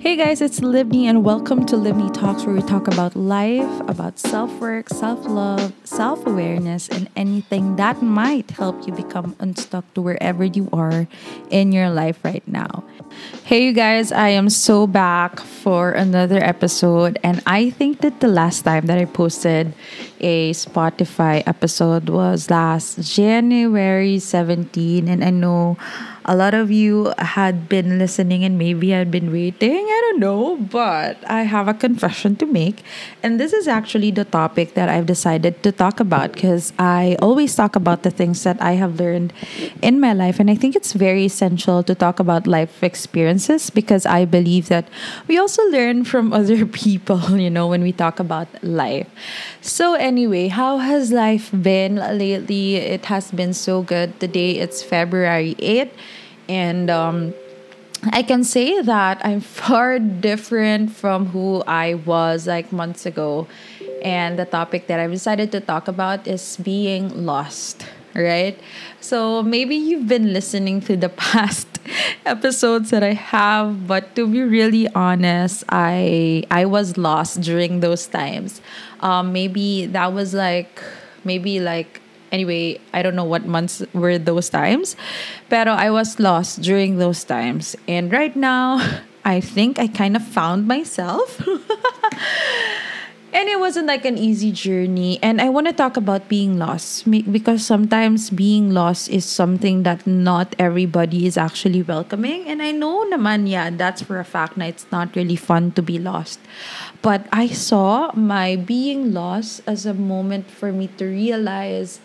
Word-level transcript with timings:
Hey 0.00 0.14
guys, 0.14 0.40
it's 0.40 0.60
Libni, 0.60 1.10
and 1.10 1.24
welcome 1.24 1.66
to 1.66 1.74
Libni 1.74 2.14
Talks, 2.14 2.44
where 2.44 2.54
we 2.54 2.62
talk 2.62 2.86
about 2.86 3.16
life, 3.16 3.80
about 3.88 4.16
self 4.16 4.48
work, 4.60 4.88
self 4.88 5.26
love, 5.26 5.72
self 5.82 6.24
awareness, 6.24 6.88
and 6.88 7.10
anything 7.16 7.74
that 7.76 8.00
might 8.00 8.52
help 8.52 8.86
you 8.86 8.92
become 8.92 9.34
unstuck 9.40 9.92
to 9.94 10.00
wherever 10.00 10.44
you 10.44 10.68
are 10.72 11.08
in 11.50 11.72
your 11.72 11.90
life 11.90 12.24
right 12.24 12.46
now. 12.46 12.84
Hey, 13.42 13.64
you 13.64 13.72
guys, 13.72 14.12
I 14.12 14.28
am 14.28 14.50
so 14.50 14.86
back 14.86 15.40
for 15.40 15.90
another 15.90 16.38
episode, 16.44 17.18
and 17.24 17.42
I 17.44 17.70
think 17.70 18.00
that 18.02 18.20
the 18.20 18.28
last 18.28 18.62
time 18.62 18.86
that 18.86 18.98
I 18.98 19.04
posted 19.04 19.74
a 20.20 20.52
Spotify 20.52 21.42
episode 21.44 22.08
was 22.08 22.50
last 22.50 23.02
January 23.02 24.20
17, 24.20 25.08
and 25.08 25.24
I 25.24 25.30
know 25.30 25.76
a 26.28 26.36
lot 26.36 26.52
of 26.52 26.70
you 26.70 27.10
had 27.16 27.70
been 27.70 27.98
listening 27.98 28.44
and 28.44 28.58
maybe 28.58 28.90
had 28.90 29.10
been 29.10 29.32
waiting. 29.32 29.86
I 29.88 30.00
don't 30.04 30.20
know, 30.20 30.56
but 30.56 31.16
I 31.26 31.42
have 31.44 31.68
a 31.68 31.72
confession 31.72 32.36
to 32.36 32.44
make. 32.44 32.84
And 33.22 33.40
this 33.40 33.54
is 33.54 33.66
actually 33.66 34.10
the 34.10 34.26
topic 34.26 34.74
that 34.74 34.90
I've 34.90 35.06
decided 35.06 35.62
to 35.62 35.72
talk 35.72 36.00
about 36.00 36.34
because 36.34 36.74
I 36.78 37.16
always 37.22 37.56
talk 37.56 37.76
about 37.76 38.02
the 38.02 38.10
things 38.10 38.42
that 38.42 38.60
I 38.60 38.72
have 38.72 39.00
learned 39.00 39.32
in 39.80 40.00
my 40.00 40.12
life. 40.12 40.38
And 40.38 40.50
I 40.50 40.54
think 40.54 40.76
it's 40.76 40.92
very 40.92 41.24
essential 41.24 41.82
to 41.82 41.94
talk 41.94 42.20
about 42.20 42.46
life 42.46 42.82
experiences 42.82 43.70
because 43.70 44.04
I 44.04 44.26
believe 44.26 44.68
that 44.68 44.86
we 45.28 45.38
also 45.38 45.64
learn 45.70 46.04
from 46.04 46.32
other 46.38 46.66
people, 46.66 47.40
you 47.40 47.48
know, 47.48 47.68
when 47.68 47.80
we 47.80 47.92
talk 47.92 48.20
about 48.20 48.48
life. 48.62 49.08
So, 49.62 49.94
anyway, 49.94 50.48
how 50.48 50.76
has 50.76 51.10
life 51.10 51.48
been 51.50 51.96
lately? 51.96 52.76
It 52.76 53.06
has 53.06 53.30
been 53.30 53.54
so 53.54 53.80
good. 53.80 54.20
Today 54.20 54.58
it's 54.58 54.82
February 54.82 55.54
8th 55.58 55.96
and 56.48 56.90
um, 56.90 57.34
I 58.12 58.22
can 58.22 58.44
say 58.44 58.80
that 58.82 59.20
I'm 59.24 59.40
far 59.62 59.98
different 59.98 60.92
from 60.92 61.26
who 61.26 61.62
I 61.66 61.94
was 61.94 62.46
like 62.46 62.72
months 62.72 63.06
ago. 63.06 63.46
And 64.02 64.38
the 64.38 64.44
topic 64.44 64.86
that 64.86 65.00
I've 65.00 65.10
decided 65.10 65.50
to 65.52 65.60
talk 65.60 65.88
about 65.88 66.28
is 66.28 66.56
being 66.58 67.26
lost, 67.26 67.84
right? 68.14 68.58
So 69.00 69.42
maybe 69.42 69.74
you've 69.74 70.06
been 70.06 70.32
listening 70.32 70.80
to 70.82 70.96
the 70.96 71.08
past 71.22 71.66
episodes 72.26 72.90
that 72.90 73.02
I 73.02 73.14
have, 73.14 73.86
but 73.86 74.14
to 74.16 74.26
be 74.26 74.42
really 74.42 74.88
honest, 74.94 75.64
I 75.68 76.44
I 76.50 76.64
was 76.64 76.96
lost 76.96 77.40
during 77.40 77.80
those 77.80 78.06
times. 78.06 78.60
Um, 79.00 79.32
maybe 79.32 79.86
that 79.86 80.12
was 80.12 80.34
like 80.34 80.82
maybe 81.24 81.60
like 81.60 82.00
anyway, 82.32 82.80
I 82.92 83.02
don't 83.02 83.14
know 83.14 83.24
what 83.24 83.46
months 83.46 83.82
were 83.92 84.18
those 84.18 84.48
times, 84.48 84.96
pero 85.48 85.72
I 85.72 85.90
was 85.90 86.18
lost 86.20 86.62
during 86.62 86.98
those 86.98 87.24
times. 87.24 87.76
And 87.86 88.12
right 88.12 88.34
now, 88.34 88.80
I 89.24 89.40
think 89.40 89.78
I 89.78 89.88
kind 89.88 90.16
of 90.16 90.24
found 90.24 90.66
myself. 90.66 91.42
and 93.32 93.48
it 93.48 93.60
wasn't 93.60 93.86
like 93.86 94.04
an 94.04 94.16
easy 94.16 94.50
journey. 94.52 95.18
And 95.22 95.40
I 95.40 95.48
want 95.48 95.66
to 95.66 95.72
talk 95.72 95.96
about 95.96 96.28
being 96.28 96.58
lost 96.58 97.04
because 97.10 97.64
sometimes 97.64 98.30
being 98.30 98.70
lost 98.72 99.10
is 99.10 99.24
something 99.24 99.82
that 99.82 100.06
not 100.06 100.56
everybody 100.58 101.26
is 101.26 101.36
actually 101.36 101.82
welcoming. 101.82 102.46
And 102.48 102.62
I 102.62 102.72
know 102.72 103.04
naman, 103.04 103.48
yeah, 103.48 103.70
that's 103.70 104.02
for 104.02 104.18
a 104.18 104.24
fact 104.24 104.56
na 104.56 104.66
it's 104.66 104.86
not 104.90 105.14
really 105.14 105.36
fun 105.36 105.72
to 105.72 105.82
be 105.82 105.98
lost. 105.98 106.40
But 107.02 107.28
I 107.32 107.48
saw 107.48 108.12
my 108.14 108.56
being 108.56 109.12
lost 109.12 109.60
as 109.66 109.84
a 109.84 109.94
moment 109.94 110.50
for 110.50 110.72
me 110.72 110.88
to 110.96 111.04
realize 111.04 112.00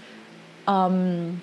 um, 0.68 1.42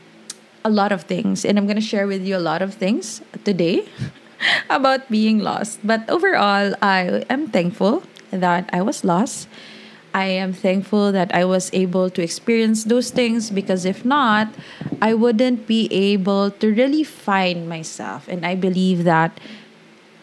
a 0.64 0.70
lot 0.70 0.92
of 0.92 1.02
things, 1.02 1.44
and 1.44 1.58
I'm 1.58 1.66
to 1.66 1.80
share 1.80 2.06
with 2.06 2.22
you 2.24 2.36
a 2.36 2.42
lot 2.42 2.62
of 2.62 2.74
things 2.74 3.22
today 3.44 3.88
about 4.70 5.08
being 5.10 5.38
lost. 5.38 5.80
But 5.84 6.08
overall, 6.08 6.74
I 6.82 7.24
am 7.30 7.48
thankful 7.48 8.02
that 8.30 8.68
I 8.72 8.82
was 8.82 9.04
lost. 9.04 9.48
I 10.12 10.26
am 10.26 10.52
thankful 10.52 11.12
that 11.12 11.32
I 11.34 11.44
was 11.44 11.70
able 11.72 12.10
to 12.10 12.22
experience 12.22 12.84
those 12.84 13.10
things 13.10 13.50
because 13.50 13.84
if 13.84 14.04
not, 14.04 14.52
I 15.00 15.14
wouldn't 15.14 15.66
be 15.68 15.86
able 15.92 16.50
to 16.50 16.74
really 16.74 17.04
find 17.04 17.68
myself. 17.68 18.26
And 18.26 18.44
I 18.44 18.56
believe 18.56 19.04
that 19.04 19.38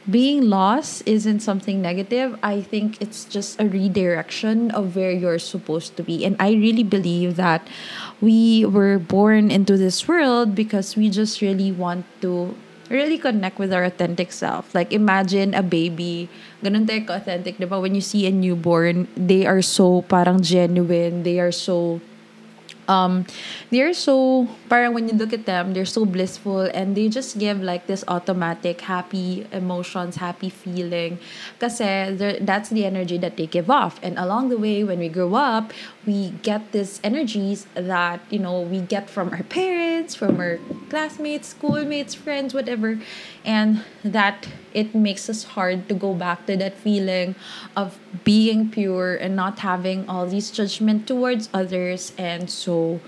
being 0.09 0.47
lost 0.49 1.03
isn't 1.05 1.41
something 1.41 1.81
negative. 1.81 2.39
I 2.41 2.61
think 2.61 3.01
it's 3.01 3.25
just 3.25 3.59
a 3.59 3.67
redirection 3.67 4.71
of 4.71 4.95
where 4.95 5.11
you're 5.11 5.39
supposed 5.39 5.97
to 5.97 6.03
be. 6.03 6.23
And 6.23 6.35
I 6.39 6.53
really 6.53 6.83
believe 6.83 7.35
that 7.35 7.67
we 8.21 8.65
were 8.65 8.99
born 8.99 9.51
into 9.51 9.77
this 9.77 10.07
world 10.07 10.55
because 10.55 10.95
we 10.95 11.09
just 11.09 11.41
really 11.41 11.71
want 11.71 12.05
to 12.21 12.55
really 12.89 13.17
connect 13.17 13.59
with 13.59 13.73
our 13.73 13.83
authentic 13.83 14.31
self. 14.31 14.73
Like 14.73 14.93
imagine 14.93 15.53
a 15.53 15.63
baby, 15.63 16.29
ganun 16.63 16.87
tayo 16.87 17.03
authentic, 17.11 17.57
diba? 17.57 17.81
When 17.81 17.95
you 17.95 18.01
see 18.01 18.25
a 18.27 18.31
newborn, 18.31 19.07
they 19.15 19.45
are 19.45 19.61
so 19.61 20.03
parang 20.07 20.41
genuine, 20.41 21.23
they 21.23 21.39
are 21.39 21.51
so 21.51 21.99
um, 22.87 23.25
they're 23.69 23.93
so 23.93 24.47
parang 24.69 24.93
when 24.93 25.07
you 25.07 25.15
look 25.15 25.33
at 25.33 25.45
them 25.45 25.73
they're 25.73 25.85
so 25.85 26.05
blissful 26.05 26.61
and 26.61 26.95
they 26.95 27.07
just 27.09 27.37
give 27.37 27.61
like 27.61 27.87
this 27.87 28.03
automatic 28.07 28.81
happy 28.81 29.47
emotions 29.51 30.17
happy 30.17 30.49
feeling. 30.49 31.19
Because 31.59 31.79
that's 32.41 32.69
the 32.69 32.85
energy 32.85 33.17
that 33.17 33.37
they 33.37 33.47
give 33.47 33.69
off. 33.69 33.99
And 34.03 34.17
along 34.17 34.49
the 34.49 34.57
way 34.57 34.83
when 34.83 34.99
we 34.99 35.09
grow 35.09 35.35
up 35.35 35.71
we 36.07 36.29
get 36.41 36.71
these 36.71 37.01
energies 37.03 37.67
that 37.75 38.21
you 38.31 38.39
know 38.39 38.61
we 38.61 38.79
get 38.79 39.09
from 39.09 39.29
our 39.29 39.43
parents 39.43 40.15
from 40.15 40.39
our 40.39 40.57
classmates 40.89 41.49
schoolmates 41.49 42.15
friends 42.15 42.53
whatever 42.53 42.97
and 43.43 43.83
that 44.03 44.47
it 44.73 44.95
makes 44.95 45.29
us 45.29 45.43
hard 45.43 45.87
to 45.89 45.93
go 45.93 46.13
back 46.13 46.45
to 46.47 46.55
that 46.55 46.77
feeling 46.77 47.35
of 47.75 47.99
being 48.23 48.71
pure 48.71 49.15
and 49.15 49.35
not 49.35 49.59
having 49.59 50.07
all 50.09 50.25
these 50.25 50.49
judgment 50.49 51.05
towards 51.05 51.49
others 51.53 52.13
and 52.17 52.49
so 52.49 52.99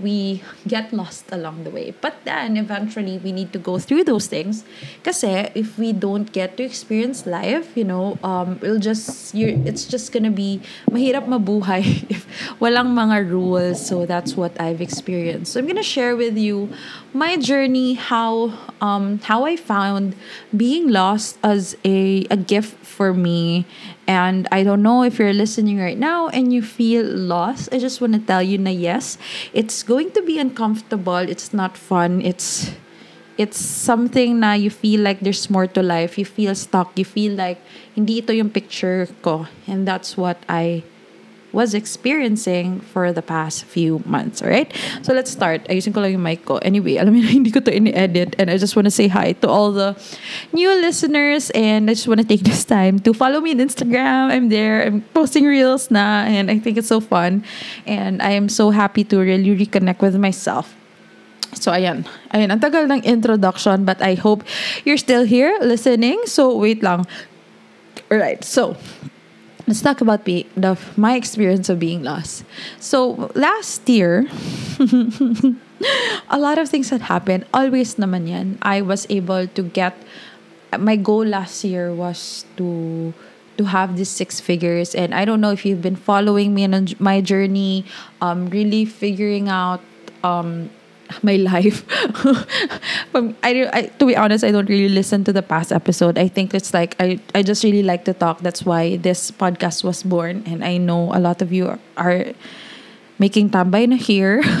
we 0.00 0.42
get 0.66 0.92
lost 0.92 1.30
along 1.30 1.64
the 1.64 1.70
way. 1.70 1.94
But 2.00 2.24
then 2.24 2.56
eventually 2.56 3.18
we 3.18 3.32
need 3.32 3.52
to 3.52 3.58
go 3.58 3.78
through 3.78 4.04
those 4.04 4.26
things. 4.26 4.64
Kasi 5.02 5.50
if 5.54 5.78
we 5.78 5.92
don't 5.92 6.30
get 6.32 6.56
to 6.56 6.62
experience 6.62 7.26
life, 7.26 7.76
you 7.76 7.84
know, 7.84 8.18
um, 8.22 8.58
it'll 8.62 8.82
just 8.82 9.34
you're, 9.34 9.54
it's 9.64 9.84
just 9.84 10.12
gonna 10.12 10.30
be 10.34 10.60
mahirap 10.90 11.26
mabuhay 11.26 11.84
if 12.14 12.26
walang 12.58 12.94
mga 12.94 13.30
rules. 13.30 13.84
So 13.84 14.06
that's 14.06 14.36
what 14.36 14.58
I've 14.60 14.80
experienced. 14.80 15.52
So 15.52 15.60
I'm 15.60 15.66
gonna 15.66 15.82
share 15.82 16.16
with 16.16 16.36
you 16.36 16.72
my 17.14 17.38
journey, 17.38 17.94
how 17.94 18.52
um 18.82 19.22
how 19.22 19.46
I 19.46 19.54
found 19.56 20.18
being 20.50 20.90
lost 20.90 21.38
as 21.46 21.78
a 21.86 22.26
a 22.28 22.36
gift 22.36 22.74
for 22.84 23.14
me 23.14 23.64
and 24.06 24.46
I 24.50 24.62
don't 24.66 24.82
know 24.82 25.02
if 25.02 25.18
you're 25.18 25.32
listening 25.32 25.78
right 25.78 25.96
now 25.96 26.28
and 26.28 26.52
you 26.52 26.60
feel 26.60 27.06
lost. 27.06 27.70
I 27.72 27.78
just 27.78 28.02
want 28.02 28.14
to 28.14 28.20
tell 28.20 28.42
you 28.42 28.58
na 28.58 28.70
yes, 28.70 29.16
it's 29.54 29.82
going 29.82 30.10
to 30.18 30.22
be 30.22 30.38
uncomfortable. 30.42 31.22
It's 31.22 31.54
not 31.54 31.78
fun. 31.78 32.20
It's 32.20 32.74
it's 33.38 33.58
something 33.58 34.40
na 34.42 34.58
you 34.58 34.70
feel 34.70 35.00
like 35.00 35.20
there's 35.22 35.48
more 35.48 35.66
to 35.70 35.82
life. 35.82 36.18
You 36.18 36.26
feel 36.26 36.54
stuck. 36.54 36.98
You 36.98 37.06
feel 37.06 37.38
like 37.38 37.62
hindi 37.94 38.18
ito 38.18 38.34
yung 38.34 38.50
picture 38.50 39.06
ko. 39.22 39.46
And 39.70 39.86
that's 39.86 40.18
what 40.18 40.42
I 40.50 40.82
was 41.54 41.72
experiencing 41.72 42.80
for 42.80 43.12
the 43.14 43.22
past 43.22 43.64
few 43.64 44.02
months. 44.04 44.42
All 44.42 44.50
right? 44.50 44.66
So 45.02 45.14
let's 45.14 45.30
start. 45.30 45.62
Ayusin 45.70 45.94
ko 45.94 46.02
lang 46.02 46.18
yung 46.18 46.26
mic 46.26 46.44
ko. 46.44 46.58
Anyway, 46.58 46.98
alam 46.98 47.14
niyo 47.14 47.30
hindi 47.38 47.54
ko 47.54 47.62
to 47.62 47.70
ini-edit 47.70 48.34
and 48.36 48.50
I 48.50 48.58
just 48.58 48.74
want 48.74 48.90
to 48.90 48.94
say 48.94 49.06
hi 49.06 49.32
to 49.40 49.48
all 49.48 49.70
the 49.70 49.94
new 50.52 50.68
listeners 50.82 51.54
and 51.54 51.88
I 51.88 51.94
just 51.94 52.10
want 52.10 52.20
to 52.20 52.26
take 52.26 52.42
this 52.42 52.66
time 52.66 52.98
to 53.06 53.14
follow 53.14 53.40
me 53.40 53.54
on 53.54 53.62
Instagram. 53.62 54.34
I'm 54.34 54.50
there. 54.50 54.82
I'm 54.82 55.06
posting 55.14 55.46
reels 55.46 55.90
na 55.94 56.26
and 56.26 56.50
I 56.50 56.58
think 56.58 56.76
it's 56.76 56.90
so 56.90 56.98
fun 56.98 57.46
and 57.86 58.20
I 58.20 58.34
am 58.34 58.50
so 58.50 58.74
happy 58.74 59.06
to 59.14 59.22
really 59.22 59.54
reconnect 59.54 60.02
with 60.02 60.18
myself. 60.18 60.74
So, 61.54 61.70
ayan. 61.70 62.02
Ayan, 62.34 62.50
ang 62.50 62.58
tagal 62.58 62.90
ng 62.90 63.06
introduction 63.06 63.86
but 63.86 64.02
I 64.02 64.18
hope 64.18 64.42
you're 64.82 64.98
still 64.98 65.22
here 65.22 65.54
listening. 65.62 66.26
So, 66.26 66.50
wait 66.58 66.82
lang. 66.82 67.06
Alright, 68.10 68.42
so 68.42 68.74
let's 69.66 69.80
talk 69.80 70.00
about 70.00 70.24
be, 70.24 70.46
the, 70.56 70.78
my 70.96 71.16
experience 71.16 71.68
of 71.68 71.78
being 71.78 72.02
lost. 72.02 72.44
So 72.78 73.30
last 73.34 73.88
year, 73.88 74.28
a 76.30 76.38
lot 76.38 76.58
of 76.58 76.68
things 76.68 76.90
had 76.90 77.02
happened. 77.02 77.46
Always 77.52 77.96
naman 77.96 78.28
yan. 78.28 78.58
I 78.62 78.82
was 78.82 79.06
able 79.08 79.46
to 79.46 79.62
get 79.62 79.96
my 80.78 80.96
goal 80.96 81.24
last 81.24 81.64
year 81.64 81.94
was 81.94 82.44
to 82.56 83.14
to 83.56 83.64
have 83.70 83.96
these 83.96 84.10
six 84.10 84.40
figures 84.40 84.94
and 84.94 85.14
I 85.14 85.24
don't 85.24 85.40
know 85.40 85.52
if 85.52 85.64
you've 85.64 85.82
been 85.82 85.94
following 85.94 86.54
me 86.54 86.64
on 86.66 86.88
my 86.98 87.20
journey 87.20 87.86
um 88.20 88.50
really 88.50 88.84
figuring 88.84 89.48
out 89.48 89.78
um 90.24 90.70
my 91.22 91.36
life. 91.36 91.84
I, 93.14 93.68
I, 93.72 93.82
to 93.98 94.06
be 94.06 94.16
honest, 94.16 94.44
I 94.44 94.50
don't 94.50 94.68
really 94.68 94.88
listen 94.88 95.24
to 95.24 95.32
the 95.32 95.42
past 95.42 95.72
episode. 95.72 96.18
I 96.18 96.28
think 96.28 96.54
it's 96.54 96.74
like 96.74 96.96
I, 97.00 97.20
I 97.34 97.42
just 97.42 97.64
really 97.64 97.82
like 97.82 98.04
to 98.06 98.14
talk. 98.14 98.40
That's 98.40 98.64
why 98.64 98.96
this 98.96 99.30
podcast 99.30 99.84
was 99.84 100.02
born. 100.02 100.42
And 100.46 100.64
I 100.64 100.78
know 100.78 101.14
a 101.14 101.20
lot 101.20 101.42
of 101.42 101.52
you 101.52 101.78
are 101.96 102.24
making 103.18 103.50
tambay 103.50 103.88
na 103.88 103.96
here. 103.96 104.42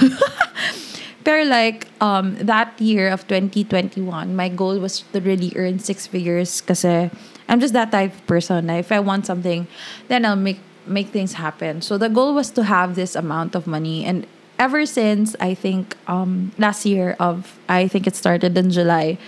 But 1.24 1.46
like 1.46 1.88
um, 2.02 2.36
that 2.36 2.78
year 2.78 3.08
of 3.08 3.26
2021, 3.26 4.36
my 4.36 4.48
goal 4.50 4.78
was 4.78 5.00
to 5.12 5.20
really 5.20 5.52
earn 5.56 5.78
six 5.78 6.06
figures 6.06 6.60
because 6.60 6.84
I'm 6.84 7.60
just 7.60 7.72
that 7.72 7.90
type 7.90 8.12
of 8.12 8.26
person. 8.26 8.68
If 8.68 8.92
I 8.92 9.00
want 9.00 9.24
something, 9.24 9.66
then 10.08 10.26
I'll 10.26 10.36
make 10.36 10.60
make 10.86 11.08
things 11.08 11.40
happen. 11.40 11.80
So 11.80 11.96
the 11.96 12.10
goal 12.10 12.34
was 12.34 12.50
to 12.52 12.64
have 12.64 12.94
this 12.94 13.16
amount 13.16 13.54
of 13.54 13.66
money 13.66 14.04
and 14.04 14.26
ever 14.58 14.86
since 14.86 15.34
I 15.40 15.54
think 15.54 15.96
um 16.06 16.52
last 16.58 16.86
year 16.86 17.16
of 17.18 17.58
I 17.68 17.88
think 17.88 18.06
it 18.06 18.14
started 18.14 18.56
in 18.56 18.70
July. 18.70 19.18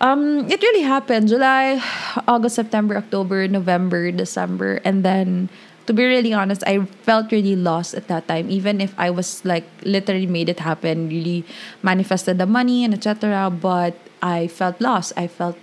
Um 0.00 0.48
it 0.50 0.62
really 0.62 0.82
happened. 0.82 1.28
July, 1.28 1.82
August, 2.26 2.56
September, 2.56 2.96
October, 2.96 3.48
November, 3.48 4.10
December 4.10 4.80
and 4.84 5.04
then 5.04 5.48
to 5.86 5.92
be 5.92 6.06
really 6.06 6.32
honest, 6.32 6.62
I 6.66 6.86
felt 7.02 7.32
really 7.32 7.56
lost 7.56 7.94
at 7.94 8.06
that 8.06 8.28
time. 8.28 8.48
Even 8.48 8.80
if 8.80 8.94
I 8.96 9.10
was 9.10 9.44
like 9.44 9.66
literally 9.82 10.26
made 10.26 10.48
it 10.48 10.60
happen, 10.60 11.08
really 11.08 11.44
manifested 11.82 12.38
the 12.38 12.46
money 12.46 12.84
and 12.84 12.94
etc. 12.94 13.50
But 13.50 13.98
I 14.22 14.46
felt 14.46 14.80
lost. 14.80 15.12
I 15.16 15.26
felt 15.26 15.58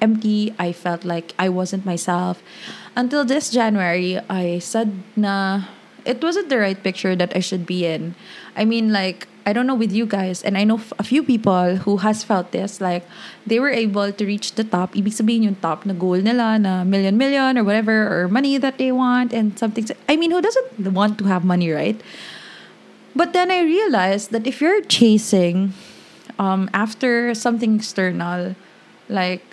empty. 0.00 0.54
I 0.58 0.72
felt 0.72 1.04
like 1.04 1.34
I 1.38 1.48
wasn't 1.48 1.84
myself. 1.84 2.42
Until 2.96 3.24
this 3.24 3.50
January, 3.50 4.18
I 4.30 4.58
said 4.58 5.04
na 5.16 5.68
it 6.08 6.24
wasn't 6.24 6.48
the 6.48 6.58
right 6.58 6.80
picture 6.82 7.14
that 7.14 7.36
I 7.36 7.40
should 7.40 7.66
be 7.66 7.84
in. 7.84 8.16
I 8.56 8.64
mean, 8.64 8.92
like, 8.92 9.28
I 9.44 9.52
don't 9.52 9.66
know 9.66 9.76
with 9.76 9.92
you 9.92 10.06
guys, 10.06 10.42
and 10.42 10.56
I 10.56 10.64
know 10.64 10.80
a 10.98 11.04
few 11.04 11.22
people 11.22 11.76
who 11.84 11.98
has 11.98 12.24
felt 12.24 12.50
this, 12.50 12.80
like, 12.80 13.04
they 13.46 13.60
were 13.60 13.70
able 13.70 14.10
to 14.10 14.24
reach 14.24 14.56
the 14.56 14.64
top. 14.64 14.96
Ibig 14.96 15.12
sabihin 15.12 15.44
yung 15.44 15.56
top 15.60 15.84
na 15.84 15.92
goal 15.92 16.16
nila 16.16 16.58
na 16.58 16.82
million 16.82 17.16
million 17.20 17.56
or 17.60 17.64
whatever, 17.64 18.08
or 18.08 18.28
money 18.28 18.56
that 18.56 18.80
they 18.80 18.90
want 18.90 19.36
and 19.36 19.58
something. 19.60 19.84
I 20.08 20.16
mean, 20.16 20.32
who 20.32 20.40
doesn't 20.40 20.96
want 20.96 21.20
to 21.20 21.24
have 21.28 21.44
money, 21.44 21.70
right? 21.70 22.00
But 23.14 23.32
then 23.36 23.52
I 23.52 23.60
realized 23.60 24.32
that 24.32 24.46
if 24.46 24.60
you're 24.60 24.80
chasing 24.82 25.76
um, 26.38 26.70
after 26.72 27.34
something 27.34 27.76
external, 27.76 28.56
like 29.08 29.44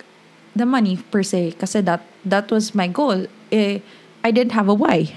the 0.55 0.65
money 0.65 1.03
per 1.11 1.23
se 1.23 1.59
kasi 1.59 1.81
that 1.83 2.03
that 2.23 2.47
was 2.51 2.75
my 2.75 2.87
goal 2.87 3.27
eh, 3.51 3.79
I 4.23 4.31
didn't 4.31 4.55
have 4.55 4.67
a 4.67 4.73
why 4.73 5.15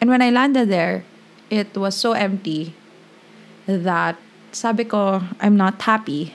and 0.00 0.10
when 0.10 0.22
I 0.22 0.30
landed 0.30 0.68
there 0.68 1.04
it 1.50 1.76
was 1.76 1.96
so 1.96 2.12
empty 2.12 2.74
that 3.66 4.16
sabi 4.52 4.84
ko 4.84 5.22
I'm 5.40 5.56
not 5.56 5.82
happy. 5.82 6.34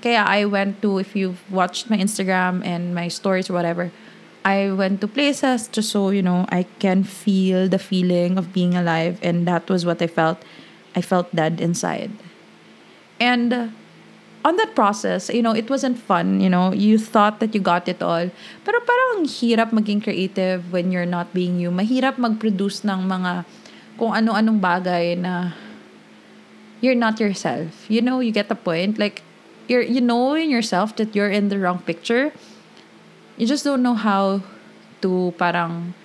Kaya 0.00 0.24
I 0.24 0.44
went 0.44 0.82
to 0.82 0.98
if 0.98 1.16
you've 1.16 1.40
watched 1.50 1.88
my 1.88 1.96
Instagram 1.96 2.64
and 2.64 2.94
my 2.94 3.08
stories 3.08 3.48
or 3.48 3.54
whatever 3.54 3.90
I 4.44 4.70
went 4.72 5.00
to 5.00 5.08
places 5.08 5.68
just 5.68 5.88
so 5.88 6.10
you 6.10 6.20
know 6.20 6.44
I 6.52 6.68
can 6.78 7.02
feel 7.02 7.66
the 7.66 7.80
feeling 7.80 8.36
of 8.36 8.52
being 8.52 8.76
alive. 8.76 9.18
And 9.22 9.48
that 9.48 9.70
was 9.72 9.86
what 9.86 10.02
I 10.02 10.06
felt. 10.06 10.44
I 10.94 11.00
felt 11.00 11.34
dead 11.34 11.60
inside. 11.60 12.12
And 13.18 13.72
on 14.44 14.56
that 14.60 14.76
process, 14.76 15.32
you 15.32 15.40
know, 15.40 15.56
it 15.56 15.70
wasn't 15.72 15.98
fun, 15.98 16.40
you 16.40 16.50
know, 16.52 16.72
you 16.72 16.98
thought 16.98 17.40
that 17.40 17.54
you 17.56 17.60
got 17.60 17.88
it 17.88 18.04
all. 18.04 18.28
Pero 18.62 18.76
parang 18.84 19.24
hirap 19.24 19.72
maging 19.72 20.04
creative 20.04 20.68
when 20.70 20.92
you're 20.92 21.08
not 21.08 21.32
being 21.32 21.58
you. 21.58 21.72
Mahirap 21.72 22.20
mag-produce 22.20 22.84
ng 22.84 23.08
mga 23.08 23.48
kung 23.96 24.12
ano-anong 24.12 24.60
bagay 24.60 25.16
na 25.16 25.56
you're 26.84 26.94
not 26.94 27.16
yourself. 27.18 27.88
You 27.88 28.04
know, 28.04 28.20
you 28.20 28.30
get 28.30 28.52
the 28.52 28.58
point. 28.58 29.00
Like, 29.00 29.24
you're, 29.66 29.80
you 29.80 30.04
know 30.04 30.36
in 30.36 30.52
yourself 30.52 30.94
that 31.00 31.16
you're 31.16 31.32
in 31.32 31.48
the 31.48 31.58
wrong 31.58 31.80
picture. 31.80 32.30
You 33.40 33.48
just 33.48 33.64
don't 33.64 33.82
know 33.82 33.96
how 33.96 34.44
to 35.00 35.32
parang, 35.40 35.96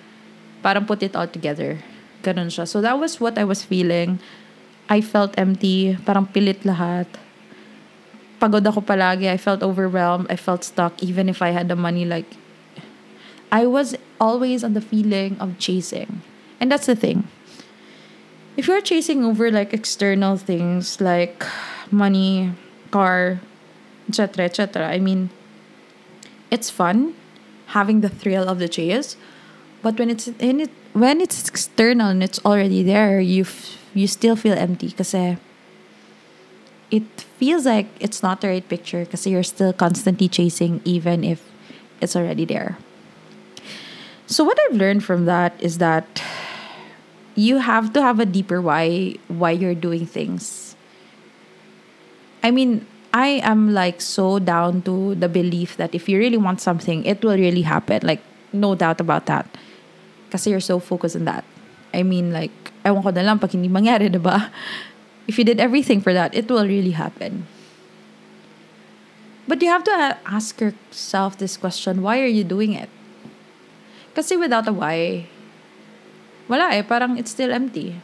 parang 0.64 0.88
put 0.88 1.02
it 1.04 1.14
all 1.14 1.28
together. 1.28 1.84
Ganun 2.24 2.48
siya. 2.48 2.64
So 2.64 2.80
that 2.80 2.96
was 2.96 3.20
what 3.20 3.36
I 3.36 3.44
was 3.44 3.62
feeling. 3.62 4.18
I 4.88 5.04
felt 5.04 5.36
empty. 5.36 6.00
Parang 6.08 6.24
pilit 6.24 6.64
lahat 6.64 7.06
pagod 8.40 8.66
ako 8.66 8.80
palagi. 8.80 9.28
I 9.28 9.36
felt 9.36 9.62
overwhelmed. 9.62 10.26
I 10.32 10.36
felt 10.36 10.64
stuck 10.64 11.02
even 11.04 11.28
if 11.28 11.44
I 11.44 11.50
had 11.52 11.68
the 11.68 11.76
money. 11.76 12.08
Like, 12.08 12.26
I 13.52 13.66
was 13.66 13.94
always 14.18 14.64
on 14.64 14.72
the 14.72 14.80
feeling 14.80 15.36
of 15.38 15.58
chasing. 15.60 16.24
And 16.58 16.72
that's 16.72 16.86
the 16.86 16.96
thing. 16.96 17.28
If 18.56 18.66
you're 18.66 18.80
chasing 18.80 19.24
over 19.24 19.50
like 19.50 19.72
external 19.72 20.36
things 20.36 21.00
like 21.00 21.44
money, 21.90 22.52
car, 22.90 23.40
etc., 24.08 24.44
etc., 24.44 24.88
I 24.88 24.98
mean, 24.98 25.30
it's 26.50 26.68
fun 26.68 27.14
having 27.70 28.00
the 28.00 28.08
thrill 28.08 28.48
of 28.48 28.58
the 28.58 28.68
chase. 28.68 29.16
But 29.82 29.98
when 29.98 30.10
it's 30.10 30.28
in 30.28 30.60
it, 30.60 30.70
when 30.92 31.20
it's 31.20 31.48
external 31.48 32.08
and 32.08 32.22
it's 32.22 32.40
already 32.44 32.82
there, 32.82 33.20
you 33.20 33.42
f- 33.42 33.78
you 33.94 34.06
still 34.06 34.36
feel 34.36 34.54
empty 34.54 34.90
kasi 34.90 35.38
it 36.90 37.06
feels 37.38 37.66
like 37.66 37.86
it's 38.00 38.22
not 38.22 38.40
the 38.40 38.48
right 38.48 38.68
picture 38.68 39.04
because 39.04 39.26
you're 39.26 39.46
still 39.46 39.72
constantly 39.72 40.28
chasing 40.28 40.80
even 40.84 41.24
if 41.24 41.42
it's 42.00 42.16
already 42.16 42.44
there. 42.44 42.78
So 44.26 44.44
what 44.44 44.58
I've 44.66 44.76
learned 44.76 45.04
from 45.04 45.24
that 45.26 45.54
is 45.58 45.78
that 45.78 46.22
you 47.34 47.58
have 47.58 47.92
to 47.94 48.02
have 48.02 48.20
a 48.20 48.26
deeper 48.26 48.60
why 48.60 49.16
why 49.28 49.50
you're 49.50 49.74
doing 49.74 50.06
things. 50.06 50.76
I 52.42 52.50
mean, 52.50 52.86
I 53.12 53.42
am 53.42 53.74
like 53.74 54.00
so 54.00 54.38
down 54.38 54.82
to 54.82 55.14
the 55.14 55.28
belief 55.28 55.76
that 55.76 55.94
if 55.94 56.08
you 56.08 56.18
really 56.18 56.38
want 56.38 56.60
something, 56.60 57.04
it 57.04 57.22
will 57.24 57.36
really 57.36 57.62
happen. 57.62 58.00
Like 58.02 58.22
no 58.52 58.74
doubt 58.74 59.00
about 59.00 59.26
that. 59.26 59.46
Because 60.26 60.46
you're 60.46 60.62
so 60.62 60.78
focused 60.78 61.16
on 61.16 61.24
that. 61.24 61.44
I 61.92 62.02
mean, 62.02 62.32
like, 62.32 62.54
ewan 62.86 63.02
ko 63.02 63.10
na 63.10 63.26
lang 63.26 63.38
pag 63.42 63.50
hindi 63.50 63.66
mangyari, 63.66 64.06
diba? 64.06 64.46
If 65.30 65.38
you 65.38 65.46
did 65.46 65.62
everything 65.62 66.02
for 66.02 66.10
that, 66.10 66.34
it 66.34 66.50
will 66.50 66.66
really 66.66 66.98
happen. 66.98 67.46
But 69.46 69.62
you 69.62 69.70
have 69.70 69.86
to 69.86 70.18
ask 70.26 70.58
yourself 70.58 71.38
this 71.38 71.54
question 71.54 72.02
why 72.02 72.18
are 72.18 72.34
you 72.34 72.42
doing 72.42 72.74
it? 72.74 72.90
Kasi 74.10 74.34
without 74.34 74.66
a 74.66 74.74
why, 74.74 75.30
wala 76.50 76.74
eh, 76.74 76.82
parang 76.82 77.14
it's 77.14 77.30
still 77.30 77.54
empty. 77.54 78.02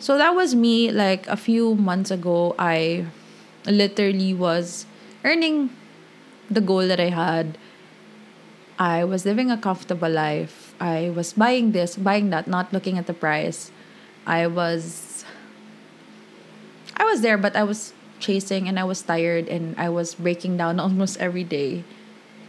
So 0.00 0.16
that 0.16 0.32
was 0.32 0.56
me 0.56 0.88
like 0.88 1.28
a 1.28 1.36
few 1.36 1.76
months 1.76 2.08
ago. 2.08 2.56
I 2.56 3.04
literally 3.68 4.32
was 4.32 4.88
earning 5.28 5.76
the 6.48 6.64
goal 6.64 6.88
that 6.88 7.04
I 7.04 7.12
had. 7.12 7.60
I 8.80 9.04
was 9.04 9.28
living 9.28 9.52
a 9.52 9.60
comfortable 9.60 10.08
life. 10.08 10.72
I 10.80 11.12
was 11.12 11.36
buying 11.36 11.76
this, 11.76 12.00
buying 12.00 12.32
that, 12.32 12.48
not 12.48 12.72
looking 12.72 12.96
at 12.96 13.06
the 13.06 13.14
price. 13.14 13.70
I 14.26 14.48
was 14.48 15.11
I 16.96 17.04
was 17.04 17.20
there, 17.20 17.38
but 17.38 17.56
I 17.56 17.62
was 17.62 17.92
chasing 18.20 18.68
and 18.68 18.78
I 18.78 18.84
was 18.84 19.02
tired 19.02 19.48
and 19.48 19.74
I 19.78 19.88
was 19.88 20.14
breaking 20.14 20.56
down 20.56 20.78
almost 20.84 21.18
every 21.18 21.44
day 21.44 21.84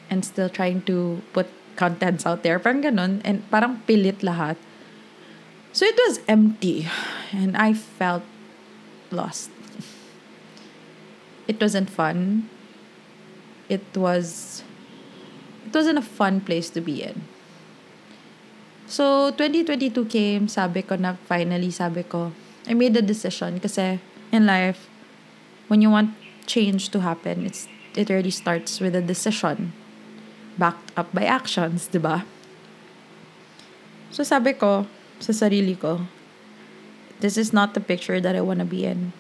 and 0.10 0.24
still 0.24 0.50
trying 0.50 0.82
to 0.84 1.22
put 1.34 1.48
contents 1.76 2.26
out 2.26 2.44
there. 2.44 2.60
Parang 2.60 2.84
ganun. 2.84 3.22
And 3.26 3.42
parang 3.50 3.82
pilit 3.90 4.22
lahat. 4.22 4.58
So 5.74 5.86
it 5.90 5.98
was 5.98 6.22
empty 6.30 6.86
and 7.34 7.58
I 7.58 7.74
felt 7.74 8.22
lost. 9.10 9.50
It 11.50 11.60
wasn't 11.60 11.90
fun. 11.90 12.48
It 13.68 13.84
was 13.98 14.62
it 15.66 15.74
wasn't 15.74 15.98
a 15.98 16.06
fun 16.06 16.46
place 16.46 16.70
to 16.78 16.82
be 16.82 17.02
in. 17.02 17.26
So 18.86 19.34
2022 19.34 20.06
came, 20.06 20.46
sabi 20.46 20.86
ko 20.86 20.94
na 20.94 21.18
finally 21.26 21.74
sabi 21.74 22.06
ko, 22.06 22.30
I 22.70 22.78
made 22.78 22.94
a 22.94 23.02
decision 23.02 23.58
kasi 23.58 23.98
in 24.34 24.50
life, 24.50 24.90
when 25.70 25.80
you 25.86 25.94
want 25.94 26.18
change 26.50 26.90
to 26.90 27.00
happen, 27.00 27.46
it's 27.46 27.70
it 27.94 28.10
really 28.10 28.34
starts 28.34 28.82
with 28.82 28.98
a 28.98 29.02
decision 29.06 29.72
backed 30.58 30.92
up 30.98 31.14
by 31.14 31.24
actions, 31.24 31.86
di 31.88 32.02
ba? 32.02 32.26
So 34.10 34.26
sabi 34.26 34.58
ko 34.58 34.90
sa 35.22 35.32
sarili 35.32 35.78
ko, 35.78 36.10
this 37.22 37.38
is 37.38 37.54
not 37.54 37.78
the 37.78 37.80
picture 37.80 38.20
that 38.20 38.36
I 38.36 38.42
want 38.42 38.60
to 38.60 38.68
be 38.68 38.84
in. 38.84 39.14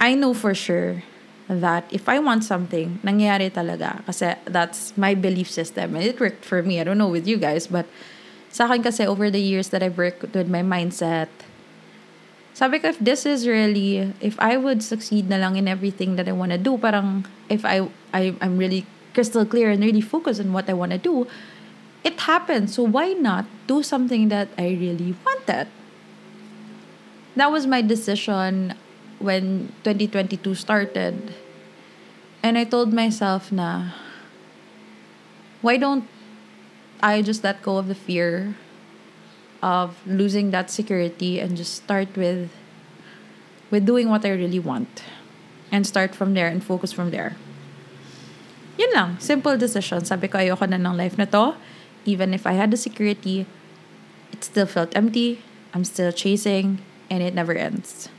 I 0.00 0.12
know 0.14 0.36
for 0.36 0.52
sure 0.52 1.02
that 1.48 1.88
if 1.88 2.08
I 2.08 2.20
want 2.20 2.44
something, 2.44 3.00
nangyayari 3.04 3.52
talaga. 3.52 4.04
Kasi 4.04 4.36
that's 4.44 4.96
my 4.96 5.16
belief 5.16 5.48
system. 5.48 5.96
And 5.96 6.04
it 6.04 6.20
worked 6.20 6.44
for 6.44 6.62
me. 6.62 6.80
I 6.80 6.84
don't 6.84 7.00
know 7.00 7.08
with 7.08 7.28
you 7.28 7.36
guys, 7.36 7.66
but 7.68 7.88
sa 8.48 8.68
akin 8.68 8.84
kasi 8.84 9.04
over 9.04 9.28
the 9.32 9.40
years 9.40 9.72
that 9.72 9.82
I've 9.82 9.96
worked 9.96 10.36
with 10.36 10.48
my 10.48 10.62
mindset, 10.62 11.28
sabi 12.54 12.78
ko, 12.78 12.94
if 12.94 12.98
this 13.02 13.26
is 13.26 13.50
really, 13.50 14.14
if 14.22 14.38
I 14.38 14.56
would 14.56 14.80
succeed 14.80 15.28
na 15.28 15.36
lang 15.36 15.58
in 15.58 15.66
everything 15.66 16.14
that 16.16 16.30
I 16.30 16.32
want 16.32 16.54
to 16.54 16.58
do, 16.58 16.78
parang 16.78 17.26
if 17.50 17.66
I, 17.66 17.90
I, 18.14 18.34
I'm 18.40 18.56
really 18.56 18.86
crystal 19.12 19.44
clear 19.44 19.70
and 19.74 19.82
really 19.82 20.00
focused 20.00 20.40
on 20.40 20.54
what 20.54 20.70
I 20.70 20.72
want 20.72 20.92
to 20.94 20.98
do, 20.98 21.26
it 22.06 22.20
happens. 22.30 22.74
So 22.74 22.86
why 22.86 23.12
not 23.12 23.46
do 23.66 23.82
something 23.82 24.28
that 24.30 24.48
I 24.56 24.78
really 24.78 25.18
wanted? 25.26 25.66
That 27.34 27.50
was 27.50 27.66
my 27.66 27.82
decision 27.82 28.74
when 29.18 29.74
2022 29.82 30.54
started. 30.54 31.34
And 32.42 32.56
I 32.56 32.62
told 32.62 32.92
myself 32.92 33.50
na, 33.50 33.90
why 35.60 35.76
don't 35.76 36.06
I 37.02 37.20
just 37.20 37.42
let 37.42 37.62
go 37.62 37.78
of 37.78 37.88
the 37.88 37.98
fear 37.98 38.54
of 39.64 39.96
losing 40.04 40.52
that 40.52 40.68
security 40.68 41.40
and 41.40 41.56
just 41.56 41.72
start 41.72 42.12
with 42.20 42.52
with 43.72 43.88
doing 43.88 44.12
what 44.12 44.20
I 44.28 44.36
really 44.36 44.60
want 44.60 45.02
and 45.72 45.88
start 45.88 46.14
from 46.14 46.36
there 46.36 46.46
and 46.46 46.62
focus 46.62 46.92
from 46.92 47.10
there. 47.10 47.40
Yun 48.76 48.92
lang, 48.92 49.10
simple 49.18 49.56
decision. 49.56 50.04
Sabi 50.04 50.28
ko, 50.28 50.36
ayoko 50.36 50.68
na 50.68 50.76
ng 50.76 50.94
life 51.00 51.16
na 51.16 51.24
to. 51.32 51.56
Even 52.04 52.36
if 52.36 52.44
I 52.44 52.60
had 52.60 52.68
the 52.68 52.76
security, 52.76 53.48
it 54.30 54.44
still 54.44 54.68
felt 54.68 54.92
empty. 54.92 55.40
I'm 55.72 55.82
still 55.82 56.12
chasing, 56.12 56.84
and 57.08 57.24
it 57.24 57.34
never 57.34 57.56
ends. 57.56 58.12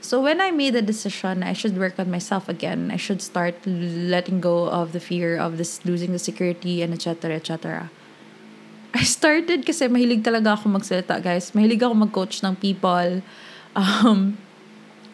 So 0.00 0.22
when 0.22 0.40
I 0.40 0.50
made 0.50 0.72
the 0.72 0.82
decision, 0.82 1.42
I 1.42 1.52
should 1.52 1.76
work 1.76 1.98
on 1.98 2.10
myself 2.10 2.48
again. 2.48 2.90
I 2.90 2.96
should 2.96 3.20
start 3.20 3.60
letting 3.66 4.40
go 4.40 4.70
of 4.70 4.96
the 4.96 5.02
fear 5.02 5.36
of 5.36 5.58
this 5.58 5.84
losing 5.84 6.16
the 6.16 6.22
security 6.22 6.80
and 6.80 6.94
etc. 6.94 7.36
etc. 7.36 7.90
I 8.94 9.04
started 9.04 9.68
kasi 9.68 9.84
mahilig 9.88 10.24
talaga 10.24 10.56
ako 10.56 10.80
magsalita, 10.80 11.20
guys. 11.20 11.52
Mahilig 11.52 11.84
ako 11.84 11.94
mag-coach 11.94 12.40
ng 12.40 12.56
people. 12.56 13.20
Um, 13.76 14.40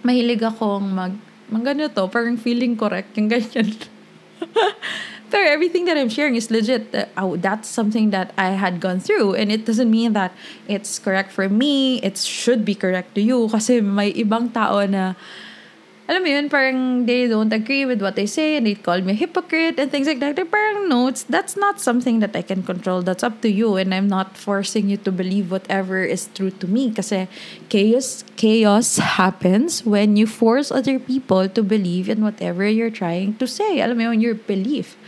mahilig 0.07 0.43
akong 0.47 0.95
mag, 0.95 1.15
mag 1.51 1.65
to, 1.95 2.07
parang 2.07 2.39
feeling 2.39 2.79
correct, 2.79 3.17
yung 3.19 3.27
ganyan. 3.27 3.75
Pero 5.35 5.51
everything 5.51 5.85
that 5.91 5.99
I'm 5.99 6.09
sharing 6.09 6.39
is 6.39 6.47
legit. 6.47 6.95
Uh, 6.95 7.11
oh, 7.19 7.35
that's 7.35 7.67
something 7.67 8.15
that 8.15 8.31
I 8.39 8.55
had 8.55 8.79
gone 8.79 9.01
through. 9.01 9.35
And 9.35 9.51
it 9.51 9.67
doesn't 9.67 9.91
mean 9.91 10.13
that 10.15 10.31
it's 10.69 11.03
correct 11.03 11.33
for 11.35 11.49
me. 11.49 11.99
It 12.07 12.19
should 12.19 12.63
be 12.63 12.79
correct 12.79 13.19
to 13.19 13.21
you. 13.21 13.51
Kasi 13.51 13.83
may 13.83 14.15
ibang 14.15 14.55
tao 14.55 14.87
na 14.87 15.19
alam 16.05 16.21
mo 16.21 16.29
yun, 16.29 16.53
parang 16.53 17.07
they 17.09 17.25
don't 17.27 17.53
agree 17.53 17.89
with 17.89 18.03
what 18.05 18.19
I 18.19 18.27
say 18.27 18.57
and 18.61 18.67
they 18.67 18.75
call 18.75 19.01
me 19.01 19.13
a 19.13 19.17
hypocrite 19.17 19.81
and 19.81 19.91
things 19.91 20.07
like 20.07 20.21
that. 20.21 20.37
They're 20.37 20.45
parang, 20.45 20.87
no, 20.87 21.09
it's, 21.09 21.23
that's 21.25 21.57
not 21.57 21.81
something 21.81 22.21
that 22.21 22.37
I 22.37 22.43
can 22.43 22.63
control. 22.63 23.01
That's 23.01 23.25
up 23.25 23.41
to 23.41 23.49
you 23.49 23.77
and 23.77 23.95
I'm 23.95 24.07
not 24.07 24.37
forcing 24.37 24.91
you 24.91 24.99
to 24.99 25.11
believe 25.11 25.51
whatever 25.51 26.05
is 26.05 26.29
true 26.35 26.51
to 26.51 26.67
me. 26.67 26.93
Kasi 26.93 27.27
chaos, 27.71 28.23
chaos 28.37 28.99
happens 28.99 29.87
when 29.87 30.19
you 30.19 30.27
force 30.27 30.71
other 30.71 30.99
people 30.99 31.49
to 31.49 31.63
believe 31.63 32.11
in 32.11 32.23
whatever 32.23 32.69
you're 32.69 32.93
trying 32.93 33.37
to 33.37 33.47
say. 33.47 33.81
Alam 33.81 33.97
mo 33.97 34.03
yun, 34.13 34.21
your 34.21 34.35
belief. 34.35 34.99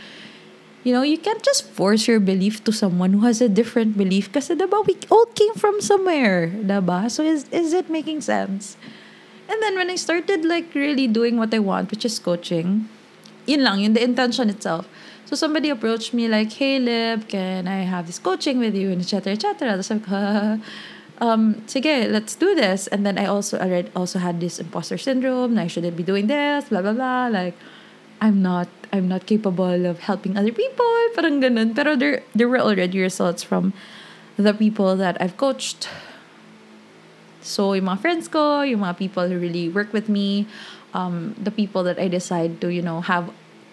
You 0.83 0.93
know, 0.93 1.03
you 1.03 1.19
can't 1.19 1.43
just 1.43 1.69
force 1.77 2.07
your 2.07 2.19
belief 2.19 2.63
to 2.63 2.71
someone 2.71 3.13
who 3.13 3.21
has 3.27 3.39
a 3.39 3.49
different 3.49 3.97
belief 3.97 4.31
kasi 4.31 4.55
diba, 4.55 4.81
we 4.87 4.97
all 5.11 5.29
came 5.37 5.53
from 5.53 5.77
somewhere. 5.77 6.49
Diba? 6.49 7.11
So 7.11 7.21
is, 7.21 7.45
is 7.51 7.73
it 7.73 7.91
making 7.91 8.21
sense? 8.21 8.77
And 9.49 9.61
then 9.61 9.75
when 9.75 9.89
I 9.89 9.95
started 9.95 10.43
like 10.43 10.73
really 10.75 11.07
doing 11.07 11.37
what 11.37 11.53
I 11.53 11.59
want, 11.59 11.91
which 11.91 12.05
is 12.05 12.19
coaching, 12.19 12.89
yun 13.45 13.63
lang, 13.63 13.79
yun 13.79 13.93
the 13.93 14.03
intention 14.03 14.49
itself. 14.49 14.87
So 15.25 15.35
somebody 15.35 15.69
approached 15.69 16.13
me 16.13 16.27
like, 16.27 16.53
hey 16.53 16.79
Lib, 16.79 17.27
can 17.27 17.67
I 17.67 17.83
have 17.83 18.07
this 18.07 18.19
coaching 18.19 18.59
with 18.59 18.75
you? 18.75 18.91
And 18.91 19.01
etc. 19.01 19.33
etc. 19.33 19.75
Tapos 19.75 19.89
like, 19.91 20.07
um, 21.19 21.55
sige, 21.67 22.11
let's 22.11 22.35
do 22.35 22.55
this. 22.55 22.87
And 22.87 23.05
then 23.05 23.17
I 23.17 23.25
also 23.25 23.57
already 23.59 23.89
also 23.95 24.19
had 24.19 24.39
this 24.39 24.59
imposter 24.59 24.97
syndrome. 24.97 25.57
I 25.57 25.67
shouldn't 25.67 25.97
be 25.97 26.03
doing 26.03 26.27
this, 26.27 26.69
blah 26.69 26.81
blah 26.81 26.93
blah. 26.93 27.27
Like, 27.27 27.55
I'm 28.21 28.41
not 28.41 28.67
I'm 28.93 29.07
not 29.07 29.25
capable 29.25 29.85
of 29.85 29.99
helping 29.99 30.37
other 30.37 30.51
people. 30.51 30.95
Parang 31.15 31.41
ganun. 31.41 31.75
Pero 31.75 31.95
there 31.95 32.23
there 32.35 32.47
were 32.47 32.59
already 32.59 32.99
results 32.99 33.43
from 33.43 33.73
the 34.37 34.53
people 34.53 34.95
that 34.95 35.19
I've 35.19 35.35
coached 35.35 35.89
so, 37.47 37.73
yung 37.73 37.87
mga 37.87 37.99
friends 37.99 38.27
ko, 38.27 38.61
yung 38.61 38.83
mga 38.83 38.97
people 38.97 39.27
who 39.27 39.39
really 39.39 39.69
work 39.69 39.93
with 39.93 40.09
me, 40.09 40.45
um, 40.93 41.35
the 41.39 41.51
people 41.51 41.83
that 41.83 41.97
I 41.97 42.07
decide 42.07 42.59
to, 42.61 42.69
you 42.69 42.81
know, 42.81 43.01
have 43.01 43.31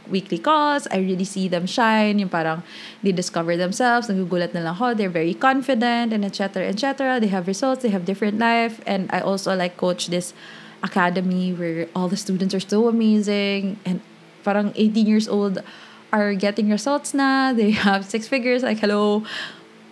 weekly 0.09 0.39
calls, 0.39 0.87
I 0.91 0.99
really 0.99 1.25
see 1.25 1.49
them 1.49 1.67
shine, 1.67 2.19
yung 2.19 2.29
parang 2.29 2.63
they 3.03 3.13
discover 3.13 3.57
themselves, 3.57 4.09
nagugulat 4.09 4.55
na 4.55 4.61
lang 4.61 4.75
ako, 4.77 4.95
they're 4.95 5.13
very 5.13 5.35
confident, 5.35 6.13
and 6.13 6.25
etc. 6.25 6.69
etc. 6.69 7.21
They 7.21 7.29
have 7.29 7.47
results, 7.47 7.83
they 7.83 7.91
have 7.91 8.05
different 8.05 8.39
life, 8.39 8.81
and 8.87 9.09
I 9.13 9.21
also 9.21 9.55
like 9.57 9.77
coach 9.77 10.09
this 10.09 10.35
academy 10.83 11.53
where 11.53 11.89
all 11.97 12.09
the 12.09 12.21
students 12.21 12.55
are 12.55 12.61
so 12.61 12.89
amazing, 12.89 13.81
and 13.85 14.01
parang 14.45 14.73
18 14.77 15.07
years 15.07 15.29
old 15.29 15.63
are 16.13 16.35
getting 16.35 16.71
results 16.71 17.15
na, 17.15 17.53
they 17.53 17.71
have 17.89 18.05
six 18.05 18.29
figures, 18.29 18.63
like 18.63 18.79
hello, 18.79 19.25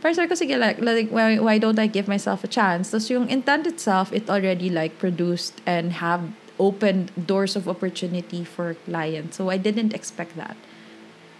Pero 0.02 0.10
sabi 0.12 0.26
ko, 0.26 0.34
sige, 0.34 0.58
like, 0.58 0.82
like 0.82 1.08
why, 1.14 1.38
why 1.38 1.58
don't 1.62 1.78
I 1.78 1.86
give 1.86 2.10
myself 2.10 2.42
a 2.42 2.50
chance? 2.50 2.90
Tapos 2.90 3.08
yung 3.08 3.30
intent 3.30 3.70
itself, 3.70 4.12
it 4.12 4.26
already 4.26 4.66
like 4.68 4.98
produced 4.98 5.62
and 5.64 6.02
have 6.02 6.34
opened 6.58 7.14
doors 7.14 7.54
of 7.54 7.70
opportunity 7.70 8.42
for 8.42 8.74
clients. 8.84 9.38
So 9.38 9.48
I 9.48 9.56
didn't 9.62 9.94
expect 9.94 10.34
that. 10.34 10.58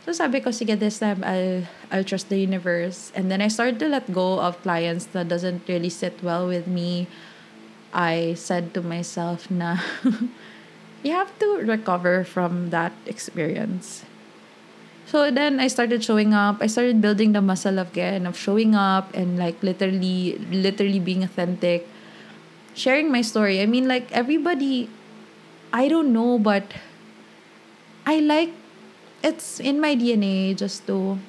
So 0.06 0.14
sabi 0.14 0.38
ko, 0.38 0.50
sige, 0.50 0.78
this 0.78 0.98
time 1.02 1.22
I'll, 1.26 1.66
I'll 1.90 2.06
trust 2.06 2.30
the 2.30 2.38
universe. 2.38 3.10
And 3.14 3.30
then 3.30 3.42
I 3.42 3.48
started 3.48 3.78
to 3.80 3.88
let 3.88 4.10
go 4.14 4.38
of 4.38 4.62
clients 4.62 5.06
that 5.10 5.26
doesn't 5.26 5.66
really 5.66 5.90
sit 5.90 6.22
well 6.22 6.46
with 6.46 6.66
me. 6.66 7.06
I 7.92 8.34
said 8.38 8.74
to 8.74 8.82
myself 8.82 9.50
na 9.50 9.78
you 11.02 11.12
have 11.12 11.30
to 11.38 11.66
recover 11.66 12.24
from 12.24 12.70
that 12.70 12.94
experience. 13.06 14.06
So 15.12 15.28
then 15.28 15.60
I 15.60 15.68
started 15.68 16.00
showing 16.00 16.32
up. 16.32 16.64
I 16.64 16.66
started 16.72 17.04
building 17.04 17.36
the 17.36 17.44
muscle 17.44 17.76
again 17.76 18.24
of 18.24 18.32
showing 18.32 18.72
up 18.72 19.12
and 19.12 19.36
like 19.36 19.60
literally 19.60 20.40
literally 20.48 21.04
being 21.04 21.20
authentic. 21.20 21.84
Sharing 22.72 23.12
my 23.12 23.20
story. 23.20 23.60
I 23.60 23.68
mean 23.68 23.84
like 23.84 24.08
everybody 24.08 24.88
I 25.68 25.92
don't 25.92 26.16
know 26.16 26.40
but 26.40 26.64
I 28.08 28.24
like 28.24 28.56
it's 29.20 29.60
in 29.60 29.84
my 29.84 29.92
DNA 29.92 30.56
just 30.56 30.88
to 30.88 31.20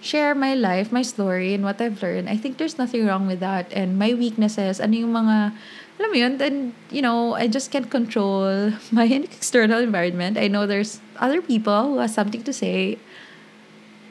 share 0.00 0.32
my 0.32 0.56
life, 0.56 0.88
my 0.88 1.04
story, 1.04 1.52
and 1.52 1.60
what 1.60 1.76
I've 1.76 2.00
learned. 2.00 2.32
I 2.32 2.40
think 2.40 2.56
there's 2.56 2.78
nothing 2.80 3.04
wrong 3.04 3.28
with 3.28 3.44
that. 3.44 3.68
And 3.76 3.98
my 4.00 4.14
weaknesses, 4.16 4.80
ano 4.80 4.96
yung 4.96 5.12
mga 5.12 5.52
alam 5.98 6.10
mo 6.10 6.16
yun, 6.16 6.38
then, 6.38 6.74
you 6.90 7.02
know, 7.02 7.34
I 7.34 7.48
just 7.48 7.70
can't 7.70 7.90
control 7.90 8.72
my 8.92 9.04
external 9.04 9.82
environment. 9.82 10.38
I 10.38 10.48
know 10.48 10.66
there's 10.66 11.00
other 11.18 11.42
people 11.42 11.94
who 11.94 11.98
has 11.98 12.14
something 12.14 12.42
to 12.44 12.52
say 12.52 12.98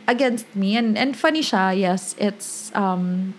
against 0.07 0.47
me. 0.55 0.75
And, 0.75 0.97
and 0.97 1.15
funny 1.15 1.41
siya, 1.41 1.77
yes, 1.77 2.15
it's, 2.17 2.75
um, 2.75 3.35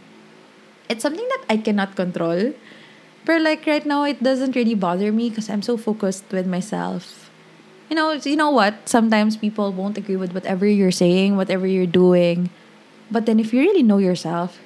it's 0.89 1.03
something 1.03 1.29
that 1.29 1.45
I 1.51 1.59
cannot 1.59 1.95
control. 1.95 2.55
But 3.25 3.43
like 3.43 3.67
right 3.67 3.85
now, 3.85 4.05
it 4.05 4.23
doesn't 4.23 4.57
really 4.57 4.75
bother 4.75 5.13
me 5.13 5.29
because 5.29 5.51
I'm 5.51 5.61
so 5.61 5.77
focused 5.77 6.25
with 6.33 6.47
myself. 6.47 7.29
You 7.91 7.97
know, 7.97 8.13
you 8.13 8.37
know 8.37 8.51
what? 8.51 8.89
Sometimes 8.89 9.37
people 9.37 9.73
won't 9.73 9.99
agree 9.99 10.17
with 10.17 10.33
whatever 10.33 10.67
you're 10.67 10.93
saying, 10.93 11.37
whatever 11.37 11.67
you're 11.67 11.89
doing. 11.89 12.49
But 13.11 13.27
then 13.27 13.41
if 13.41 13.53
you 13.53 13.61
really 13.61 13.83
know 13.83 13.99
yourself, 13.99 14.61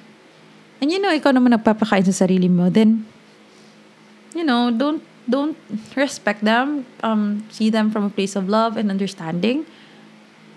and 0.81 0.91
you 0.91 0.99
know, 0.99 1.11
ikaw 1.15 1.31
naman 1.31 1.55
nagpapakain 1.55 2.03
sa 2.03 2.27
sarili 2.27 2.51
mo, 2.51 2.67
then 2.67 3.07
you 4.33 4.43
know, 4.43 4.71
don't 4.71 5.03
don't 5.29 5.57
respect 5.95 6.43
them. 6.43 6.85
Um, 7.01 7.45
see 7.49 7.69
them 7.69 7.91
from 7.91 8.05
a 8.05 8.09
place 8.09 8.35
of 8.35 8.49
love 8.49 8.77
and 8.77 8.91
understanding. 8.91 9.65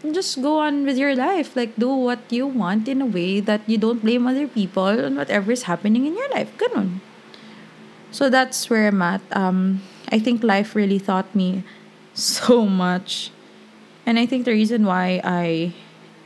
And 0.02 0.14
just 0.14 0.42
go 0.42 0.60
on 0.60 0.84
with 0.84 0.98
your 0.98 1.14
life. 1.14 1.56
Like 1.56 1.76
do 1.76 1.88
what 1.88 2.20
you 2.30 2.46
want 2.46 2.88
in 2.88 3.00
a 3.02 3.06
way 3.06 3.40
that 3.40 3.62
you 3.66 3.78
don't 3.78 4.02
blame 4.02 4.26
other 4.26 4.46
people 4.46 5.04
on 5.04 5.16
whatever 5.16 5.52
is 5.52 5.64
happening 5.64 6.06
in 6.06 6.14
your 6.14 6.28
life. 6.30 6.50
Ganun. 6.58 7.00
So 8.10 8.30
that's 8.30 8.70
where 8.70 8.88
I'm 8.88 9.02
at. 9.02 9.20
Um, 9.32 9.82
I 10.10 10.18
think 10.18 10.42
life 10.42 10.74
really 10.74 11.00
taught 11.00 11.34
me 11.34 11.64
so 12.14 12.66
much. 12.66 13.30
And 14.06 14.18
I 14.18 14.26
think 14.26 14.44
the 14.44 14.52
reason 14.52 14.86
why 14.86 15.20
I 15.24 15.74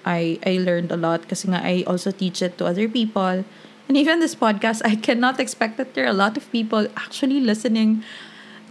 I 0.05 0.39
I 0.45 0.61
learned 0.61 0.93
a 0.93 0.97
lot 0.97 1.23
because 1.23 1.45
I 1.49 1.85
also 1.87 2.11
teach 2.11 2.43
it 2.43 2.59
to 2.59 2.67
other 2.67 2.89
people 2.89 3.45
and 3.91 3.97
even 3.97 4.21
this 4.21 4.37
podcast, 4.37 4.83
I 4.85 4.95
cannot 4.95 5.41
expect 5.41 5.77
that 5.77 5.95
there 5.95 6.05
are 6.05 6.15
a 6.15 6.15
lot 6.15 6.37
of 6.37 6.47
people 6.53 6.87
actually 6.95 7.41
listening 7.41 8.05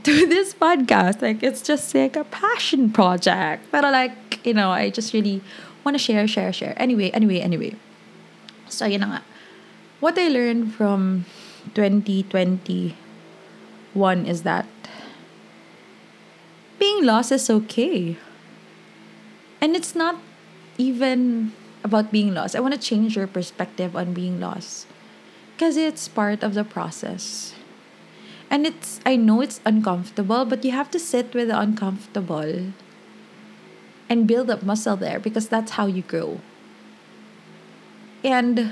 to 0.03 0.25
this 0.31 0.53
podcast. 0.53 1.21
Like 1.21 1.43
it's 1.43 1.61
just 1.61 1.93
like 1.93 2.15
a 2.15 2.23
passion 2.23 2.89
project. 2.89 3.67
But 3.69 3.83
uh, 3.83 3.91
like, 3.91 4.39
you 4.47 4.53
know, 4.53 4.71
I 4.71 4.89
just 4.89 5.11
really 5.11 5.41
want 5.83 5.95
to 5.95 5.99
share, 5.99 6.25
share, 6.25 6.53
share. 6.53 6.73
Anyway, 6.77 7.09
anyway, 7.11 7.41
anyway. 7.41 7.75
So 8.69 8.85
yun 8.85 9.03
nga. 9.03 9.21
What 9.99 10.17
I 10.17 10.29
learned 10.29 10.71
from 10.71 11.25
2021 11.75 12.95
is 14.25 14.43
that 14.43 14.67
being 16.79 17.03
lost 17.03 17.33
is 17.33 17.49
okay. 17.49 18.15
And 19.59 19.75
it's 19.75 19.93
not 19.93 20.15
even 20.77 21.51
about 21.83 22.09
being 22.09 22.33
lost. 22.33 22.55
I 22.55 22.61
want 22.61 22.73
to 22.73 22.79
change 22.79 23.17
your 23.17 23.27
perspective 23.27 23.97
on 23.97 24.13
being 24.13 24.39
lost. 24.39 24.87
Because 25.59 25.75
it's 25.75 26.07
part 26.07 26.39
of 26.39 26.53
the 26.53 26.63
process. 26.63 27.53
And 28.49 28.65
it's, 28.65 29.01
I 29.05 29.17
know 29.17 29.41
it's 29.41 29.59
uncomfortable, 29.65 30.45
but 30.45 30.63
you 30.63 30.71
have 30.71 30.89
to 30.91 30.99
sit 30.99 31.33
with 31.33 31.49
the 31.49 31.59
uncomfortable 31.59 32.71
and 34.07 34.25
build 34.25 34.49
up 34.49 34.63
muscle 34.63 34.95
there 34.95 35.19
because 35.19 35.49
that's 35.49 35.71
how 35.71 35.85
you 35.85 36.01
grow. 36.01 36.39
And 38.23 38.71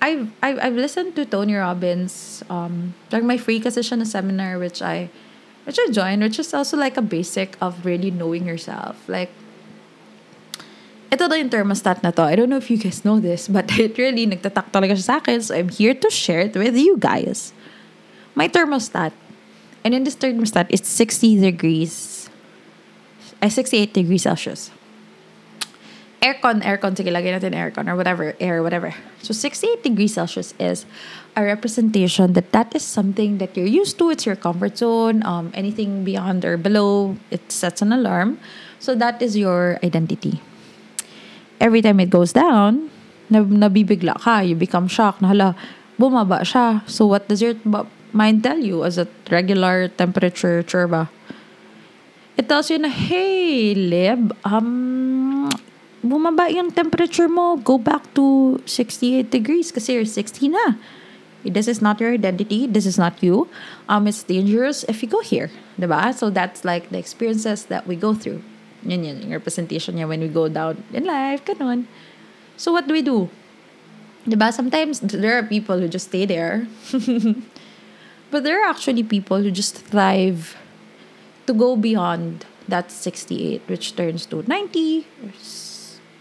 I've, 0.00 0.30
I've, 0.44 0.60
I've 0.60 0.76
listened 0.76 1.16
to 1.16 1.26
Tony 1.26 1.56
Robbins, 1.56 2.44
um, 2.48 2.94
like 3.10 3.24
my 3.24 3.36
free 3.36 3.58
siya 3.58 4.06
seminar 4.06 4.60
which 4.60 4.80
I, 4.80 5.10
which 5.66 5.80
I 5.80 5.90
joined, 5.90 6.22
which 6.22 6.38
is 6.38 6.54
also 6.54 6.76
like 6.76 6.96
a 6.96 7.02
basic 7.02 7.58
of 7.60 7.84
really 7.84 8.12
knowing 8.12 8.46
yourself. 8.46 9.08
Like, 9.08 9.32
ito 11.08 11.24
daw 11.24 11.36
yung 11.36 11.48
thermostat 11.48 12.04
na 12.04 12.12
to. 12.12 12.22
I 12.22 12.36
don't 12.36 12.52
know 12.52 12.60
if 12.60 12.68
you 12.68 12.76
guys 12.76 13.04
know 13.04 13.20
this, 13.20 13.48
but 13.48 13.68
it 13.80 13.96
really 13.96 14.28
nagtatak 14.28 14.68
talaga 14.72 14.92
siya 14.92 15.06
sa 15.08 15.16
akin. 15.20 15.40
So 15.40 15.56
I'm 15.56 15.72
here 15.72 15.96
to 15.96 16.08
share 16.12 16.44
it 16.48 16.54
with 16.56 16.76
you 16.76 17.00
guys. 17.00 17.56
My 18.36 18.48
thermostat. 18.48 19.16
And 19.84 19.94
in 19.94 20.04
this 20.04 20.16
thermostat, 20.16 20.68
it's 20.68 20.88
60 20.88 21.40
degrees. 21.40 22.18
ay 23.38 23.48
68 23.48 23.94
degrees 23.94 24.26
Celsius. 24.26 24.70
Aircon, 26.18 26.58
aircon, 26.66 26.98
sige, 26.98 27.14
lagay 27.14 27.30
natin 27.30 27.54
aircon 27.54 27.86
or 27.86 27.94
whatever, 27.94 28.34
air, 28.42 28.58
whatever. 28.58 28.90
So 29.22 29.30
68 29.30 29.86
degrees 29.86 30.18
Celsius 30.18 30.50
is 30.58 30.82
a 31.38 31.46
representation 31.46 32.34
that 32.34 32.50
that 32.50 32.74
is 32.74 32.82
something 32.82 33.38
that 33.38 33.54
you're 33.54 33.70
used 33.70 34.02
to. 34.02 34.10
It's 34.10 34.26
your 34.26 34.34
comfort 34.34 34.78
zone. 34.78 35.22
Um, 35.22 35.54
anything 35.54 36.02
beyond 36.02 36.44
or 36.44 36.58
below, 36.58 37.14
it 37.30 37.52
sets 37.52 37.82
an 37.82 37.94
alarm. 37.94 38.42
So 38.82 38.98
that 38.98 39.22
is 39.22 39.38
your 39.38 39.78
identity. 39.86 40.42
Every 41.60 41.82
time 41.82 42.00
it 42.00 42.10
goes 42.10 42.32
down, 42.32 42.90
nabibigla 43.30 44.20
ka, 44.20 44.40
you 44.40 44.54
become 44.54 44.88
shocked, 44.88 45.22
na 45.22 45.28
hala, 45.28 45.56
bumaba 45.98 46.40
siya. 46.46 46.86
So 46.88 47.06
what 47.06 47.28
does 47.28 47.42
your 47.42 47.54
mind 48.12 48.42
tell 48.42 48.58
you 48.58 48.84
as 48.84 48.98
a 48.98 49.08
regular 49.30 49.88
temperature 49.88 50.62
churba? 50.62 51.10
It 52.38 52.48
tells 52.48 52.70
you 52.70 52.78
na, 52.78 52.88
hey, 52.88 53.74
Lib, 53.74 54.30
um, 54.44 55.50
bumaba 56.06 56.46
yung 56.54 56.70
temperature 56.70 57.28
mo. 57.28 57.56
Go 57.56 57.78
back 57.78 58.14
to 58.14 58.62
68 58.64 59.30
degrees 59.30 59.72
kasi 59.72 59.94
you're 59.98 60.06
60 60.06 60.48
na. 60.54 60.78
This 61.44 61.66
is 61.66 61.82
not 61.82 62.00
your 62.00 62.14
identity. 62.14 62.66
This 62.66 62.86
is 62.86 62.98
not 62.98 63.22
you. 63.22 63.48
Um, 63.88 64.06
it's 64.06 64.22
dangerous 64.22 64.84
if 64.84 65.02
you 65.02 65.08
go 65.08 65.20
here. 65.20 65.50
Diba? 65.78 66.14
So 66.14 66.30
that's 66.30 66.64
like 66.64 66.90
the 66.90 66.98
experiences 66.98 67.66
that 67.66 67.86
we 67.86 67.96
go 67.96 68.14
through. 68.14 68.42
Yun 68.86 69.04
yun, 69.04 69.16
yung 69.22 69.32
representation 69.32 69.96
niya 69.96 70.06
when 70.06 70.20
we 70.20 70.28
go 70.28 70.48
down 70.48 70.84
in 70.92 71.04
life, 71.04 71.44
ganun. 71.44 71.86
So 72.56 72.72
what 72.72 72.86
do 72.86 72.94
we 72.94 73.02
do? 73.02 73.30
Diba? 74.26 74.52
Sometimes 74.52 75.00
there 75.00 75.38
are 75.38 75.42
people 75.42 75.78
who 75.78 75.88
just 75.88 76.08
stay 76.08 76.26
there. 76.26 76.66
but 78.30 78.44
there 78.44 78.62
are 78.62 78.68
actually 78.68 79.02
people 79.02 79.42
who 79.42 79.50
just 79.50 79.76
thrive 79.88 80.56
to 81.46 81.54
go 81.54 81.76
beyond 81.76 82.44
that 82.68 82.90
68, 82.90 83.62
which 83.66 83.96
turns 83.96 84.26
to 84.26 84.42
90, 84.46 85.06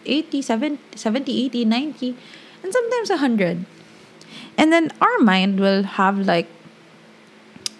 80, 0.05 0.41
70, 0.41 0.79
70 0.95 1.45
80, 1.45 1.65
90, 1.65 2.17
and 2.63 2.73
sometimes 2.73 3.09
100. 3.09 3.65
And 4.57 4.73
then 4.73 4.91
our 5.01 5.19
mind 5.19 5.59
will 5.59 5.83
have 5.83 6.19
like 6.19 6.47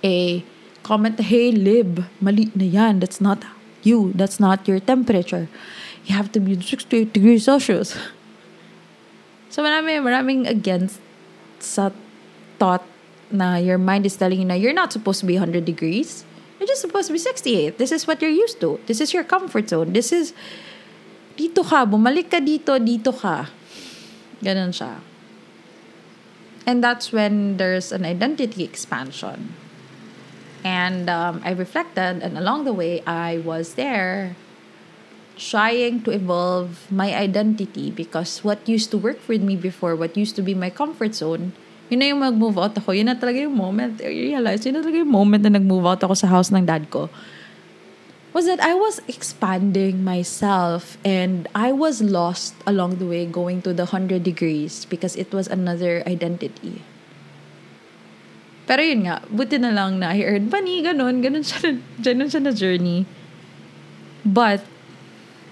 a 0.03 0.43
comment, 0.84 1.19
hey, 1.19 1.51
lib, 1.51 2.05
mali 2.22 2.51
na 2.53 2.65
yan. 2.65 3.00
That's 3.00 3.19
not 3.19 3.43
you. 3.88 4.12
That's 4.13 4.39
not 4.39 4.67
your 4.67 4.84
temperature. 4.84 5.48
You 6.03 6.15
have 6.15 6.32
to 6.36 6.39
be 6.44 6.60
68 6.60 7.13
degrees 7.15 7.48
Celsius. 7.48 7.96
So 9.48 9.63
marami, 9.63 9.98
maraming 10.03 10.46
against 10.46 11.01
sa 11.58 11.89
thought 12.62 12.86
na 13.32 13.58
your 13.58 13.79
mind 13.82 14.06
is 14.06 14.13
telling 14.13 14.38
you 14.38 14.46
na 14.46 14.53
you're 14.53 14.75
not 14.75 14.94
supposed 14.94 15.20
to 15.22 15.25
be 15.25 15.34
100 15.34 15.65
degrees. 15.65 16.27
You're 16.60 16.67
just 16.67 16.82
supposed 16.82 17.08
to 17.08 17.13
be 17.13 17.17
68. 17.17 17.77
This 17.77 17.91
is 17.91 18.06
what 18.06 18.22
you're 18.22 18.29
used 18.29 18.62
to. 18.62 18.79
This 18.86 19.01
is 19.01 19.13
your 19.13 19.24
comfort 19.24 19.70
zone. 19.70 19.94
This 19.94 20.12
is, 20.12 20.34
dito 21.38 21.65
ka, 21.65 21.86
bumalik 21.86 22.29
ka 22.29 22.38
dito, 22.38 22.77
dito 22.77 23.13
ka. 23.13 23.50
Ganun 24.41 24.74
siya. 24.74 25.01
And 26.65 26.84
that's 26.84 27.13
when 27.13 27.58
there's 27.58 27.89
an 27.94 28.06
identity 28.06 28.63
expansion. 28.65 29.53
And 30.63 31.09
um, 31.09 31.41
I 31.45 31.51
reflected, 31.51 32.23
and 32.23 32.37
along 32.37 32.65
the 32.65 32.73
way, 32.73 33.01
I 33.05 33.39
was 33.39 33.75
there 33.75 34.35
trying 35.37 36.01
to 36.01 36.11
evolve 36.11 36.89
my 36.91 37.13
identity 37.13 37.91
because 37.91 38.43
what 38.43 38.67
used 38.67 38.89
to 38.91 38.97
work 38.97 39.21
for 39.21 39.37
me 39.37 39.55
before, 39.55 39.95
what 39.95 40.17
used 40.17 40.35
to 40.35 40.41
be 40.41 40.53
my 40.53 40.69
comfort 40.69 41.13
zone, 41.13 41.53
yun 41.89 41.99
na 41.99 42.05
yung 42.11 42.19
mag-move 42.19 42.57
out 42.57 42.75
ako. 42.75 42.91
Yun 42.91 43.07
na 43.07 43.15
talaga 43.15 43.45
yung 43.45 43.55
moment. 43.55 44.01
I 44.01 44.11
realized, 44.11 44.65
yun 44.65 44.75
na 44.75 44.83
talaga 44.83 44.97
yung 44.97 45.13
moment 45.13 45.43
na 45.45 45.55
nag-move 45.55 45.85
out 45.85 46.03
ako 46.03 46.13
sa 46.17 46.27
house 46.27 46.51
ng 46.51 46.65
dad 46.65 46.89
ko. 46.89 47.07
Was 48.35 48.45
that 48.45 48.59
I 48.59 48.75
was 48.75 48.99
expanding 49.07 50.03
myself 50.03 50.99
and 51.01 51.47
I 51.55 51.71
was 51.71 52.03
lost 52.03 52.53
along 52.67 52.99
the 52.99 53.07
way 53.07 53.25
going 53.25 53.63
to 53.63 53.73
the 53.73 53.87
100 53.89 54.21
degrees 54.21 54.85
because 54.85 55.15
it 55.15 55.31
was 55.31 55.48
another 55.48 56.03
identity. 56.05 56.83
Pero 58.68 58.84
yun 58.84 59.08
nga, 59.08 59.24
buti 59.32 59.56
na 59.58 59.72
lang 59.72 59.98
na 59.98 60.12
I 60.12 60.44
money, 60.44 60.84
ganun, 60.84 61.24
ganun 61.24 61.42
siya, 61.42 61.80
ganun 62.03 62.27
siya 62.27 62.44
na 62.44 62.51
journey. 62.51 63.08
But, 64.27 64.68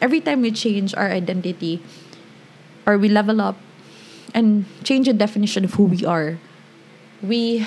every 0.04 0.20
time 0.20 0.44
we 0.44 0.52
change 0.52 0.92
our 1.00 1.08
identity, 1.08 1.80
or 2.84 3.00
we 3.00 3.08
level 3.08 3.40
up, 3.40 3.56
and 4.36 4.68
change 4.84 5.08
the 5.08 5.16
definition 5.16 5.64
of 5.64 5.80
who 5.80 5.88
we 5.88 6.04
are, 6.04 6.36
we 7.24 7.64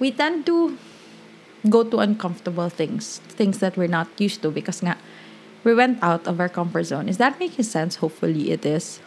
we 0.00 0.08
tend 0.08 0.48
to 0.48 0.80
go 1.68 1.84
to 1.84 2.00
uncomfortable 2.00 2.72
things, 2.72 3.20
things 3.28 3.60
that 3.60 3.76
we're 3.76 3.92
not 3.92 4.08
used 4.16 4.40
to 4.40 4.48
because 4.48 4.80
nga 4.80 4.96
we 5.60 5.76
went 5.76 6.00
out 6.00 6.24
of 6.24 6.40
our 6.40 6.48
comfort 6.48 6.88
zone. 6.88 7.04
Is 7.04 7.20
that 7.20 7.36
making 7.36 7.68
sense? 7.68 8.00
Hopefully 8.00 8.50
it 8.50 8.64
is. 8.64 9.04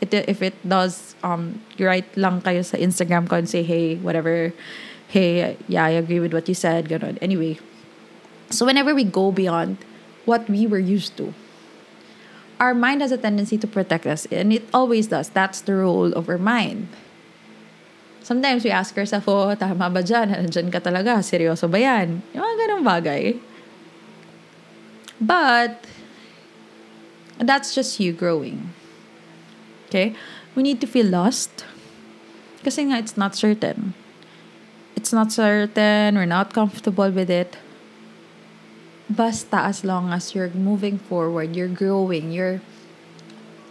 It, 0.00 0.14
if 0.14 0.42
it 0.42 0.54
does, 0.66 1.16
um, 1.22 1.60
write 1.78 2.16
lang 2.16 2.40
kayo 2.40 2.64
sa 2.64 2.78
Instagram 2.78 3.28
ko 3.28 3.36
and 3.36 3.48
say, 3.48 3.62
hey, 3.62 3.96
whatever. 3.96 4.52
Hey, 5.08 5.56
yeah, 5.66 5.84
I 5.84 5.98
agree 5.98 6.20
with 6.20 6.32
what 6.32 6.46
you 6.48 6.54
said. 6.54 6.88
Ganun. 6.88 7.18
Anyway, 7.20 7.58
so 8.50 8.64
whenever 8.64 8.94
we 8.94 9.02
go 9.02 9.32
beyond 9.32 9.78
what 10.24 10.48
we 10.48 10.66
were 10.66 10.78
used 10.78 11.16
to, 11.16 11.34
our 12.60 12.74
mind 12.74 13.02
has 13.02 13.10
a 13.10 13.18
tendency 13.18 13.56
to 13.58 13.66
protect 13.66 14.06
us, 14.06 14.26
and 14.30 14.52
it 14.52 14.66
always 14.74 15.08
does. 15.08 15.30
That's 15.30 15.60
the 15.62 15.74
role 15.74 16.12
of 16.12 16.28
our 16.28 16.38
mind. 16.38 16.88
Sometimes 18.22 18.62
we 18.62 18.70
ask 18.70 18.92
ourselves, 18.98 19.24
oh, 19.26 19.54
tama 19.54 19.88
ba 19.88 20.02
dyan? 20.02 20.28
Nandyan 20.28 20.68
ka 20.68 20.84
talaga? 20.84 21.24
Seryoso 21.24 21.64
ba 21.70 21.80
yan? 21.80 22.20
Yung 22.36 22.44
mga 22.44 22.56
ganong 22.66 22.84
bagay. 22.84 23.40
But, 25.16 25.80
that's 27.40 27.74
just 27.74 27.98
you 27.98 28.12
growing. 28.12 28.74
Okay? 29.88 30.14
We 30.54 30.62
need 30.62 30.80
to 30.80 30.86
feel 30.86 31.06
lost. 31.06 31.64
Kasi 32.62 32.88
nga, 32.92 32.98
it's 32.98 33.16
not 33.16 33.34
certain. 33.34 33.94
It's 34.96 35.12
not 35.12 35.32
certain. 35.32 36.16
We're 36.16 36.28
not 36.28 36.52
comfortable 36.52 37.10
with 37.10 37.30
it. 37.30 37.56
Basta 39.08 39.64
as 39.64 39.84
long 39.84 40.12
as 40.12 40.34
you're 40.34 40.52
moving 40.52 40.98
forward, 40.98 41.56
you're 41.56 41.72
growing, 41.72 42.28
you're 42.30 42.60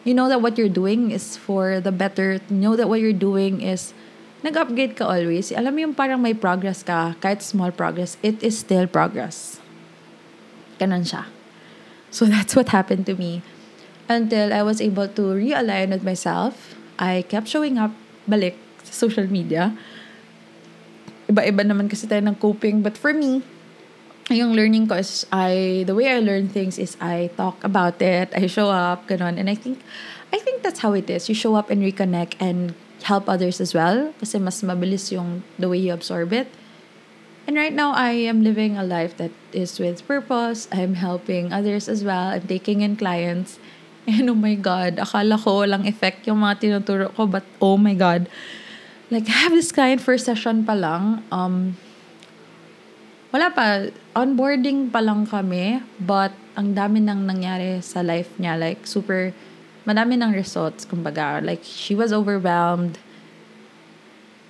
you 0.07 0.15
know 0.15 0.29
that 0.29 0.41
what 0.41 0.57
you're 0.57 0.71
doing 0.71 1.11
is 1.11 1.35
for 1.35 1.83
the 1.83 1.91
better. 1.91 2.39
You 2.49 2.55
know 2.55 2.75
that 2.79 2.87
what 2.87 3.03
you're 3.03 3.11
doing 3.11 3.59
is 3.59 3.93
nag-upgrade 4.39 4.95
ka 4.95 5.03
always. 5.03 5.51
Alam 5.51 5.75
mo 5.75 5.79
yung 5.83 5.95
parang 5.99 6.23
may 6.23 6.31
progress 6.31 6.79
ka, 6.79 7.19
kahit 7.19 7.43
small 7.43 7.75
progress, 7.75 8.15
it 8.23 8.39
is 8.39 8.55
still 8.55 8.87
progress. 8.87 9.59
Ganon 10.79 11.03
siya. 11.03 11.27
So 12.07 12.23
that's 12.31 12.55
what 12.55 12.71
happened 12.71 13.05
to 13.11 13.19
me. 13.19 13.43
Until 14.07 14.55
I 14.55 14.63
was 14.63 14.79
able 14.79 15.07
to 15.07 15.23
realign 15.35 15.91
with 15.91 16.03
myself, 16.03 16.75
I 16.97 17.27
kept 17.27 17.47
showing 17.51 17.77
up 17.77 17.91
balik 18.23 18.55
sa 18.83 19.07
social 19.07 19.27
media. 19.27 19.75
Iba-iba 21.27 21.67
naman 21.67 21.91
kasi 21.91 22.07
tayo 22.07 22.23
ng 22.23 22.39
coping. 22.39 22.79
But 22.79 22.95
for 22.95 23.11
me, 23.11 23.43
yung 24.29 24.55
learning 24.55 24.87
ko 24.87 24.99
is 24.99 25.23
I 25.31 25.83
the 25.87 25.95
way 25.95 26.11
I 26.11 26.19
learn 26.19 26.51
things 26.51 26.75
is 26.75 26.99
I 26.99 27.31
talk 27.39 27.63
about 27.63 27.99
it, 28.03 28.31
I 28.35 28.47
show 28.47 28.71
up, 28.71 29.07
ganun. 29.07 29.39
And 29.39 29.47
I 29.47 29.55
think 29.55 29.79
I 30.31 30.39
think 30.39 30.63
that's 30.63 30.83
how 30.83 30.91
it 30.91 31.07
is. 31.07 31.31
You 31.31 31.35
show 31.35 31.55
up 31.55 31.71
and 31.71 31.79
reconnect 31.79 32.35
and 32.39 32.75
help 33.03 33.29
others 33.31 33.63
as 33.63 33.71
well 33.71 34.11
kasi 34.19 34.39
mas 34.39 34.59
mabilis 34.63 35.11
yung 35.11 35.47
the 35.55 35.71
way 35.71 35.79
you 35.79 35.95
absorb 35.95 36.35
it. 36.35 36.51
And 37.47 37.55
right 37.55 37.71
now 37.71 37.95
I 37.95 38.11
am 38.27 38.43
living 38.43 38.75
a 38.75 38.83
life 38.83 39.15
that 39.23 39.31
is 39.55 39.79
with 39.79 40.03
purpose. 40.03 40.67
I'm 40.75 40.99
helping 40.99 41.55
others 41.55 41.87
as 41.87 42.03
well. 42.03 42.35
I'm 42.35 42.43
taking 42.43 42.83
in 42.83 42.99
clients. 42.99 43.59
And 44.07 44.31
oh 44.31 44.39
my 44.39 44.55
God, 44.55 45.03
akala 45.03 45.35
ko 45.35 45.67
walang 45.67 45.83
effect 45.83 46.23
yung 46.31 46.39
mga 46.39 46.63
tinuturo 46.63 47.11
ko. 47.11 47.27
But 47.27 47.43
oh 47.59 47.75
my 47.75 47.91
God, 47.93 48.31
like 49.11 49.27
I 49.27 49.35
have 49.43 49.51
this 49.51 49.75
client 49.75 49.99
first 49.99 50.23
session 50.23 50.63
pa 50.63 50.73
lang. 50.73 51.27
Um, 51.27 51.75
wala 53.35 53.51
pa, 53.51 53.91
onboarding 54.15 54.87
pa 54.87 55.03
lang 55.03 55.27
kami, 55.27 55.83
but 55.99 56.31
ang 56.55 56.73
dami 56.73 57.03
nang 57.03 57.27
nangyari 57.27 57.83
sa 57.83 58.01
life 58.01 58.31
niya. 58.39 58.57
Like, 58.57 58.87
super, 58.87 59.35
madami 59.85 60.17
ng 60.17 60.33
results, 60.33 60.87
kumbaga. 60.87 61.43
Like, 61.43 61.61
she 61.61 61.93
was 61.93 62.15
overwhelmed. 62.15 62.97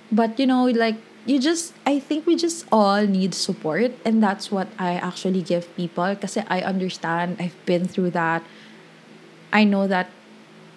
But, 0.08 0.40
you 0.40 0.46
know, 0.46 0.64
like, 0.70 0.96
you 1.26 1.36
just, 1.36 1.74
I 1.84 2.00
think 2.00 2.24
we 2.24 2.32
just 2.38 2.64
all 2.72 3.04
need 3.04 3.34
support. 3.34 3.92
And 4.06 4.22
that's 4.22 4.48
what 4.48 4.72
I 4.78 4.96
actually 4.96 5.42
give 5.42 5.68
people. 5.76 6.16
Kasi 6.16 6.40
I 6.48 6.64
understand, 6.64 7.36
I've 7.36 7.58
been 7.66 7.84
through 7.84 8.16
that. 8.16 8.40
I 9.52 9.64
know 9.64 9.86
that 9.86 10.10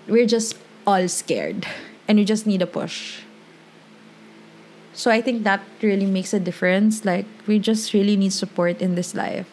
we're 0.08 0.28
just 0.28 0.58
all 0.86 1.08
scared. 1.08 1.68
And 2.08 2.18
we 2.18 2.26
just 2.26 2.46
need 2.46 2.62
a 2.62 2.68
push. 2.68 3.22
So 4.94 5.10
I 5.10 5.22
think 5.22 5.44
that 5.44 5.62
really 5.82 6.06
makes 6.06 6.34
a 6.34 6.40
difference. 6.40 7.06
Like 7.06 7.26
we 7.48 7.60
just 7.60 7.94
really 7.94 8.18
need 8.18 8.34
support 8.34 8.82
in 8.82 8.96
this 8.96 9.16
life. 9.16 9.48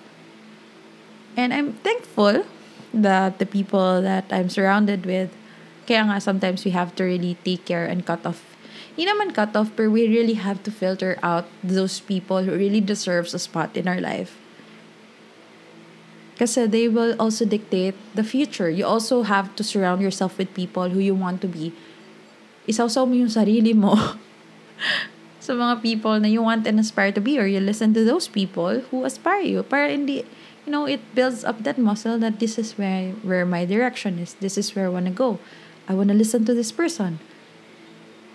And 1.37 1.55
I'm 1.55 1.75
thankful 1.87 2.45
that 2.93 3.39
the 3.39 3.47
people 3.47 4.03
that 4.03 4.27
I'm 4.31 4.49
surrounded 4.49 5.07
with, 5.07 5.31
kaya 5.87 6.03
nga 6.03 6.21
sometimes 6.21 6.65
we 6.65 6.73
have 6.73 6.97
to 6.97 7.05
really 7.05 7.39
take 7.45 7.65
care 7.65 7.87
and 7.87 8.05
cut 8.05 8.27
off. 8.27 8.43
Hindi 8.97 9.07
naman 9.07 9.31
cut 9.31 9.55
off, 9.55 9.71
but 9.77 9.95
we 9.95 10.11
really 10.11 10.35
have 10.35 10.67
to 10.67 10.75
filter 10.75 11.15
out 11.23 11.47
those 11.63 12.01
people 12.01 12.43
who 12.43 12.51
really 12.51 12.83
deserves 12.83 13.31
a 13.35 13.39
spot 13.39 13.77
in 13.77 13.87
our 13.87 14.03
life. 14.03 14.38
Because 16.39 16.55
they 16.55 16.87
will 16.87 17.19
also 17.19 17.43
dictate 17.43 17.99
the 18.15 18.23
future. 18.23 18.71
You 18.71 18.87
also 18.87 19.27
have 19.27 19.59
to 19.59 19.67
surround 19.67 20.01
yourself 20.01 20.39
with 20.39 20.55
people 20.55 20.95
who 20.95 21.03
you 21.03 21.11
want 21.11 21.43
to 21.43 21.51
be. 21.51 21.75
Isawsaw 22.71 23.11
mo 23.11 23.19
yung 23.19 23.35
sarili 23.35 23.75
mo 23.75 23.99
sa 25.43 25.59
mga 25.59 25.83
people 25.83 26.15
na 26.23 26.31
you 26.31 26.39
want 26.39 26.63
and 26.63 26.79
aspire 26.79 27.11
to 27.11 27.19
be 27.19 27.43
or 27.43 27.51
you 27.51 27.59
listen 27.59 27.91
to 27.91 28.07
those 28.07 28.31
people 28.31 28.87
who 28.95 29.03
aspire 29.03 29.43
you. 29.43 29.67
Para 29.67 29.91
hindi, 29.91 30.23
you 30.63 30.71
know, 30.71 30.87
it 30.87 31.03
builds 31.11 31.43
up 31.43 31.67
that 31.67 31.75
muscle 31.75 32.23
that 32.23 32.39
this 32.39 32.55
is 32.55 32.79
where, 32.79 33.19
where 33.27 33.43
my 33.43 33.67
direction 33.67 34.23
is. 34.23 34.39
This 34.39 34.55
is 34.55 34.79
where 34.79 34.87
I 34.87 34.95
want 34.95 35.11
to 35.11 35.17
go. 35.17 35.43
I 35.91 35.99
want 35.99 36.07
to 36.11 36.15
listen 36.15 36.47
to 36.47 36.55
this 36.55 36.71
person. 36.71 37.19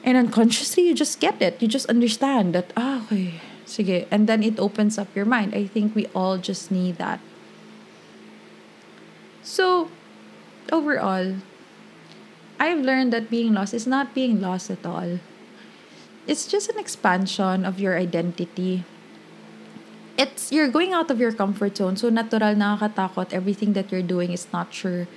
And 0.04 0.18
unconsciously, 0.18 0.84
you 0.84 0.94
just 0.94 1.24
get 1.24 1.39
it. 1.39 1.62
You 1.63 1.72
just 1.72 1.88
understand 1.88 2.52
that, 2.52 2.74
ah, 2.76 3.08
okay, 3.08 3.39
sige. 3.63 4.12
And 4.12 4.28
then 4.28 4.44
it 4.44 4.60
opens 4.60 5.00
up 5.00 5.08
your 5.16 5.24
mind. 5.24 5.56
I 5.56 5.72
think 5.72 5.96
we 5.96 6.12
all 6.12 6.36
just 6.36 6.68
need 6.68 7.00
that. 7.00 7.24
So, 9.43 9.91
overall, 10.71 11.36
I've 12.60 12.79
learned 12.79 13.13
that 13.13 13.29
being 13.29 13.53
lost 13.53 13.73
is 13.73 13.86
not 13.86 14.15
being 14.15 14.39
lost 14.39 14.71
at 14.71 14.86
all. 14.86 15.19
It's 16.25 16.47
just 16.47 16.69
an 16.69 16.79
expansion 16.79 17.65
of 17.65 17.79
your 17.79 17.97
identity. 17.97 18.86
It's 20.17 20.51
you're 20.51 20.69
going 20.69 20.93
out 20.93 21.12
of 21.12 21.19
your 21.19 21.34
comfort 21.34 21.75
zone. 21.75 21.97
So 21.97 22.08
natural 22.08 22.56
nakakatakot. 22.56 23.34
Everything 23.34 23.73
that 23.73 23.91
you're 23.91 24.06
doing 24.06 24.32
is 24.32 24.47
not 24.53 24.73
sure 24.73 25.08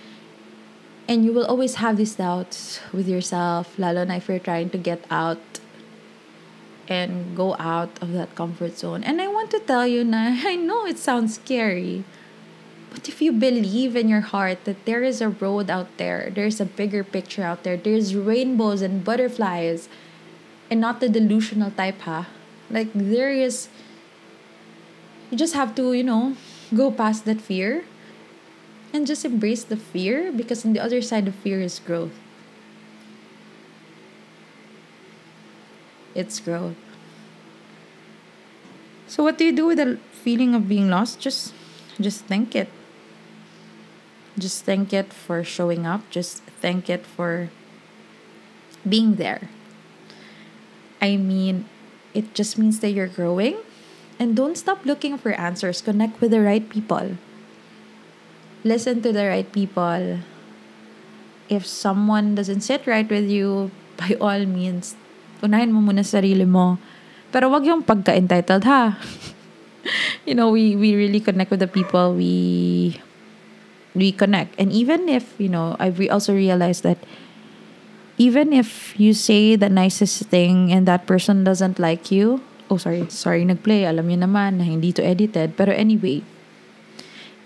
and 1.09 1.25
you 1.25 1.33
will 1.33 1.47
always 1.47 1.77
have 1.77 1.97
these 1.97 2.15
doubts 2.15 2.81
with 2.93 3.09
yourself, 3.09 3.79
lalo 3.79 4.05
na 4.05 4.17
if 4.17 4.29
you're 4.29 4.43
trying 4.43 4.71
to 4.71 4.79
get 4.79 5.05
out 5.11 5.61
and 6.89 7.37
go 7.37 7.57
out 7.59 7.91
of 8.03 8.13
that 8.13 8.35
comfort 8.35 8.79
zone. 8.79 9.03
And 9.03 9.21
I 9.21 9.29
want 9.29 9.51
to 9.51 9.61
tell 9.61 9.87
you 9.87 10.05
na, 10.05 10.35
I 10.47 10.57
know 10.57 10.87
it 10.87 10.99
sounds 10.99 11.35
scary, 11.35 12.05
but 12.97 13.11
if 13.11 13.21
you 13.21 13.31
believe 13.31 13.95
in 13.95 14.09
your 14.09 14.23
heart 14.23 14.65
that 14.65 14.87
there 14.87 15.05
is 15.05 15.21
a 15.21 15.29
road 15.29 15.69
out 15.69 15.99
there, 15.99 16.33
there's 16.35 16.63
a 16.63 16.65
bigger 16.65 17.05
picture 17.05 17.43
out 17.43 17.63
there, 17.63 17.77
there's 17.77 18.17
rainbows 18.17 18.81
and 18.81 19.05
butterflies, 19.05 19.91
and 20.71 20.81
not 20.81 21.01
the 21.01 21.09
delusional 21.11 21.71
type, 21.71 22.01
ha? 22.01 22.27
Like, 22.71 22.89
there 22.95 23.31
is, 23.31 23.69
you 25.31 25.37
just 25.37 25.53
have 25.53 25.75
to, 25.75 25.93
you 25.93 26.05
know, 26.05 26.37
go 26.75 26.91
past 26.91 27.27
that 27.27 27.39
fear 27.39 27.85
and 28.95 29.07
just 29.07 29.27
embrace 29.27 29.63
the 29.63 29.77
fear 29.77 30.33
because 30.33 30.65
on 30.65 30.73
the 30.73 30.81
other 30.81 31.03
side 31.03 31.29
of 31.29 31.35
fear 31.35 31.61
is 31.61 31.79
growth. 31.79 32.19
It's 36.15 36.41
growth. 36.41 36.77
So 39.07 39.23
what 39.23 39.37
do 39.37 39.45
you 39.45 39.53
do 39.53 39.67
with 39.67 39.77
the 39.77 39.99
feeling 40.13 40.55
of 40.55 40.67
being 40.67 40.89
lost? 40.89 41.21
Just 41.21 41.53
just 42.01 42.25
thank 42.25 42.57
it. 42.57 42.69
Just 44.39 44.65
thank 44.65 44.93
it 44.93 45.13
for 45.13 45.43
showing 45.43 45.87
up. 45.87 46.09
Just 46.11 46.43
thank 46.61 46.91
it 46.91 47.07
for 47.07 47.49
being 48.87 49.17
there. 49.17 49.49
I 51.01 51.17
mean, 51.17 51.65
it 52.15 52.35
just 52.35 52.59
means 52.59 52.81
that 52.81 52.91
you're 52.91 53.09
growing 53.09 53.57
and 54.19 54.37
don't 54.37 54.57
stop 54.57 54.85
looking 54.85 55.19
for 55.19 55.33
answers. 55.33 55.81
Connect 55.81 56.21
with 56.21 56.31
the 56.31 56.41
right 56.41 56.69
people 56.69 57.17
listen 58.67 58.99
to 59.07 59.15
the 59.15 59.31
right 59.31 59.47
people. 59.47 60.19
If 61.47 61.63
someone 61.63 62.35
doesn't 62.35 62.67
sit 62.67 62.83
right 62.91 63.07
with 63.07 63.31
you, 63.31 63.71
by 63.97 64.19
all 64.19 64.43
means, 64.45 64.99
unahin 65.41 65.71
mo 65.71 65.79
muna 65.79 66.03
sarili 66.03 66.43
mo. 66.43 66.83
Pero 67.31 67.49
wag 67.55 67.63
yung 67.63 67.87
pagka-entitled 67.87 68.67
ha. 68.67 68.99
you 70.27 70.35
know, 70.35 70.51
we 70.51 70.75
we 70.75 70.99
really 70.99 71.23
connect 71.23 71.55
with 71.55 71.63
the 71.63 71.71
people 71.71 72.19
we 72.19 72.99
we 73.97 74.13
connect. 74.13 74.53
And 74.61 74.69
even 74.71 75.09
if, 75.09 75.33
you 75.41 75.49
know, 75.49 75.75
I 75.81 75.89
we 75.89 76.13
also 76.13 76.37
realized 76.37 76.85
that 76.85 77.01
even 78.21 78.53
if 78.53 78.93
you 79.01 79.17
say 79.17 79.57
the 79.57 79.73
nicest 79.73 80.29
thing 80.29 80.69
and 80.69 80.85
that 80.85 81.09
person 81.09 81.43
doesn't 81.43 81.81
like 81.81 82.13
you, 82.13 82.45
oh 82.69 82.77
sorry, 82.77 83.09
sorry 83.09 83.49
nagplay, 83.49 83.89
alam 83.89 84.13
niyo 84.13 84.29
naman 84.29 84.61
na 84.61 84.65
hindi 84.69 84.93
to 84.93 85.01
edited. 85.01 85.57
Pero 85.57 85.73
anyway, 85.73 86.21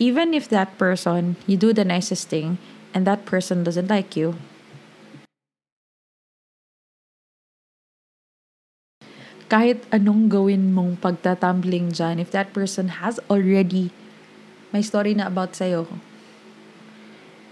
even 0.02 0.34
if 0.34 0.50
that 0.50 0.74
person, 0.74 1.38
you 1.46 1.54
do 1.54 1.70
the 1.70 1.86
nicest 1.86 2.26
thing, 2.26 2.58
and 2.90 3.06
that 3.06 3.22
person 3.22 3.62
doesn't 3.62 3.86
like 3.86 4.18
you, 4.18 4.34
kahit 9.50 9.82
anong 9.90 10.30
gawin 10.30 10.70
mong 10.70 10.98
pagtatumbling 10.98 11.90
dyan, 11.90 12.22
if 12.22 12.30
that 12.30 12.54
person 12.54 13.02
has 13.02 13.18
already 13.26 13.90
my 14.70 14.78
story 14.78 15.14
na 15.14 15.26
about 15.26 15.58
sa'yo, 15.58 15.86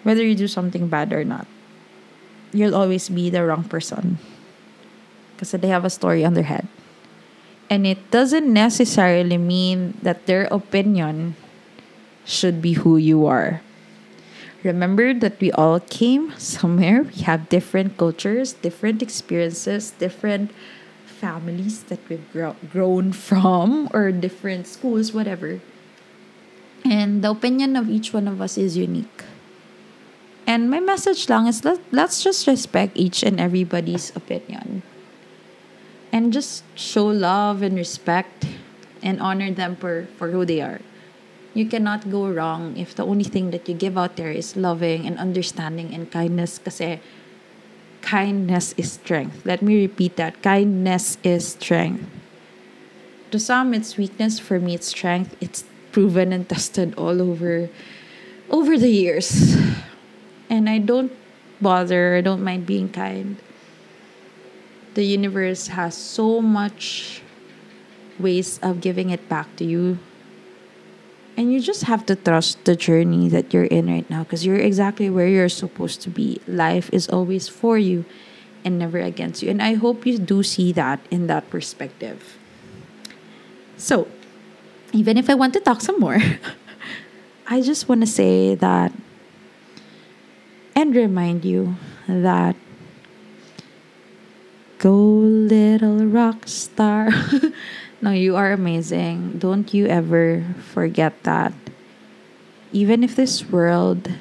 whether 0.08 0.24
you 0.24 0.32
do 0.32 0.48
something 0.48 0.88
bad 0.88 1.12
or 1.12 1.20
not, 1.20 1.44
you'll 2.56 2.72
always 2.72 3.12
be 3.12 3.28
the 3.28 3.44
wrong 3.44 3.60
person. 3.68 4.16
Because 5.36 5.52
they 5.52 5.68
have 5.68 5.84
a 5.84 5.92
story 5.92 6.24
on 6.24 6.32
their 6.32 6.48
head. 6.48 6.64
And 7.68 7.84
it 7.84 8.10
doesn't 8.10 8.48
necessarily 8.48 9.36
mean 9.36 10.00
that 10.00 10.24
their 10.24 10.48
opinion 10.48 11.36
should 12.24 12.64
be 12.64 12.80
who 12.80 12.96
you 12.96 13.28
are. 13.28 13.60
Remember 14.64 15.12
that 15.12 15.36
we 15.44 15.52
all 15.52 15.78
came 15.78 16.32
somewhere. 16.40 17.04
We 17.04 17.28
have 17.28 17.52
different 17.52 18.00
cultures, 18.00 18.56
different 18.56 19.04
experiences, 19.04 19.92
different 19.92 20.56
families 21.04 21.84
that 21.92 22.00
we've 22.08 22.24
grow- 22.32 22.56
grown 22.72 23.12
from, 23.12 23.92
or 23.92 24.10
different 24.10 24.66
schools, 24.66 25.12
whatever. 25.12 25.60
And 26.82 27.20
the 27.20 27.36
opinion 27.36 27.76
of 27.76 27.92
each 27.92 28.16
one 28.16 28.26
of 28.26 28.40
us 28.40 28.56
is 28.56 28.72
unique. 28.72 29.28
And 30.48 30.72
my 30.72 30.80
message 30.80 31.28
lang 31.28 31.46
is 31.46 31.61
let, 31.62 31.76
let's 31.92 32.24
just 32.24 32.48
respect 32.48 32.96
each 32.96 33.22
and 33.22 33.38
everybody's 33.38 34.08
opinion. 34.16 34.82
And 36.11 36.32
just 36.32 36.64
show 36.74 37.04
love 37.06 37.61
and 37.61 37.76
respect 37.76 38.48
and 39.04 39.20
honor 39.20 39.52
them 39.52 39.76
for, 39.76 40.08
for 40.16 40.32
who 40.32 40.48
they 40.48 40.64
are 40.64 40.80
you 41.58 41.66
cannot 41.66 42.11
go 42.11 42.30
wrong 42.30 42.76
if 42.76 42.94
the 42.94 43.04
only 43.04 43.24
thing 43.24 43.50
that 43.50 43.68
you 43.68 43.74
give 43.74 43.98
out 43.98 44.14
there 44.14 44.30
is 44.30 44.56
loving 44.56 45.06
and 45.06 45.18
understanding 45.18 45.94
and 45.94 46.11
kindness 46.11 46.58
kasi 46.62 47.00
kindness 48.00 48.74
is 48.78 48.92
strength. 48.92 49.44
Let 49.44 49.61
me 49.61 49.82
repeat 49.82 50.14
that. 50.16 50.40
Kindness 50.40 51.18
is 51.24 51.58
strength. 51.58 52.06
To 53.32 53.38
some 53.38 53.74
it's 53.74 53.98
weakness, 53.98 54.38
for 54.38 54.61
me 54.61 54.74
it's 54.74 54.87
strength. 54.87 55.37
It's 55.40 55.64
proven 55.90 56.32
and 56.32 56.48
tested 56.48 56.94
all 56.94 57.20
over 57.20 57.68
over 58.48 58.78
the 58.78 58.88
years. 58.88 59.58
And 60.50 60.68
I 60.68 60.78
don't 60.78 61.12
bother, 61.61 62.16
I 62.16 62.20
don't 62.20 62.42
mind 62.42 62.66
being 62.66 62.88
kind. 62.88 63.37
The 64.94 65.04
universe 65.04 65.68
has 65.68 65.96
so 65.96 66.40
much 66.40 67.22
ways 68.18 68.58
of 68.62 68.80
giving 68.80 69.11
it 69.11 69.28
back 69.28 69.54
to 69.56 69.64
you 69.64 69.98
and 71.38 71.52
you 71.52 71.61
just 71.61 71.84
have 71.84 72.04
to 72.06 72.16
trust 72.16 72.64
the 72.64 72.74
journey 72.74 73.28
that 73.28 73.54
you're 73.54 73.70
in 73.70 73.87
right 73.87 74.11
now 74.11 74.24
because 74.24 74.44
you're 74.44 74.58
exactly 74.58 75.08
where 75.08 75.28
you're 75.28 75.48
supposed 75.48 76.02
to 76.02 76.11
be. 76.11 76.42
Life 76.48 76.90
is 76.92 77.08
always 77.08 77.46
for 77.46 77.78
you 77.78 78.04
and 78.64 78.76
never 78.76 78.98
against 78.98 79.40
you. 79.40 79.48
And 79.48 79.62
I 79.62 79.74
hope 79.74 80.04
you 80.04 80.18
do 80.18 80.42
see 80.42 80.72
that 80.72 80.98
in 81.12 81.28
that 81.28 81.48
perspective. 81.48 82.37
So, 83.76 84.08
even 84.92 85.16
if 85.16 85.30
I 85.30 85.34
want 85.34 85.54
to 85.54 85.61
talk 85.61 85.80
some 85.80 86.00
more, 86.00 86.18
I 87.46 87.62
just 87.62 87.88
want 87.88 88.00
to 88.00 88.11
say 88.11 88.56
that 88.56 88.90
and 90.78 90.94
remind 90.94 91.44
you 91.44 91.74
that 92.06 92.54
go 94.78 94.94
little 94.94 96.06
rock 96.06 96.46
star 96.46 97.10
No, 98.00 98.12
you 98.12 98.36
are 98.36 98.52
amazing. 98.52 99.42
Don't 99.42 99.74
you 99.74 99.86
ever 99.86 100.46
forget 100.70 101.18
that. 101.24 101.52
Even 102.70 103.02
if 103.02 103.16
this 103.16 103.50
world 103.50 104.12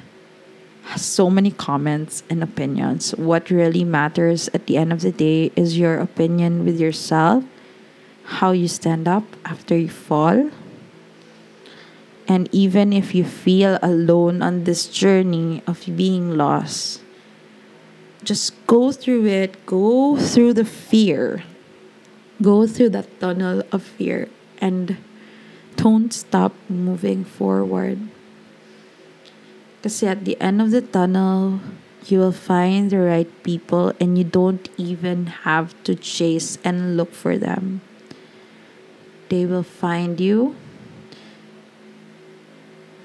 has 0.90 1.04
so 1.04 1.30
many 1.30 1.52
comments 1.52 2.24
and 2.28 2.42
opinions, 2.42 3.14
what 3.14 3.50
really 3.50 3.84
matters 3.84 4.50
at 4.52 4.66
the 4.66 4.76
end 4.76 4.92
of 4.92 5.02
the 5.02 5.12
day 5.12 5.52
is 5.54 5.78
your 5.78 5.98
opinion 5.98 6.64
with 6.64 6.80
yourself, 6.80 7.44
how 8.42 8.50
you 8.50 8.66
stand 8.66 9.06
up 9.06 9.22
after 9.44 9.78
you 9.78 9.88
fall. 9.88 10.50
And 12.28 12.48
even 12.52 12.92
if 12.92 13.14
you 13.14 13.24
feel 13.24 13.78
alone 13.82 14.42
on 14.42 14.64
this 14.64 14.86
journey 14.86 15.62
of 15.66 15.88
being 15.96 16.36
lost, 16.36 17.00
just 18.22 18.52
go 18.66 18.92
through 18.92 19.26
it, 19.26 19.64
go 19.64 20.16
through 20.18 20.52
the 20.52 20.66
fear 20.66 21.42
go 22.40 22.66
through 22.66 22.90
that 22.90 23.20
tunnel 23.20 23.62
of 23.72 23.82
fear 23.82 24.28
and 24.58 24.96
don't 25.76 26.12
stop 26.12 26.54
moving 26.68 27.24
forward. 27.24 27.98
Because 29.76 30.02
at 30.02 30.24
the 30.24 30.40
end 30.40 30.62
of 30.62 30.70
the 30.70 30.82
tunnel, 30.82 31.60
you 32.06 32.18
will 32.18 32.32
find 32.32 32.90
the 32.90 32.98
right 32.98 33.30
people 33.42 33.92
and 34.00 34.16
you 34.16 34.24
don't 34.24 34.68
even 34.76 35.26
have 35.46 35.74
to 35.84 35.94
chase 35.94 36.58
and 36.64 36.96
look 36.96 37.12
for 37.12 37.38
them. 37.38 37.80
They 39.28 39.44
will 39.44 39.66
find 39.66 40.18
you 40.18 40.56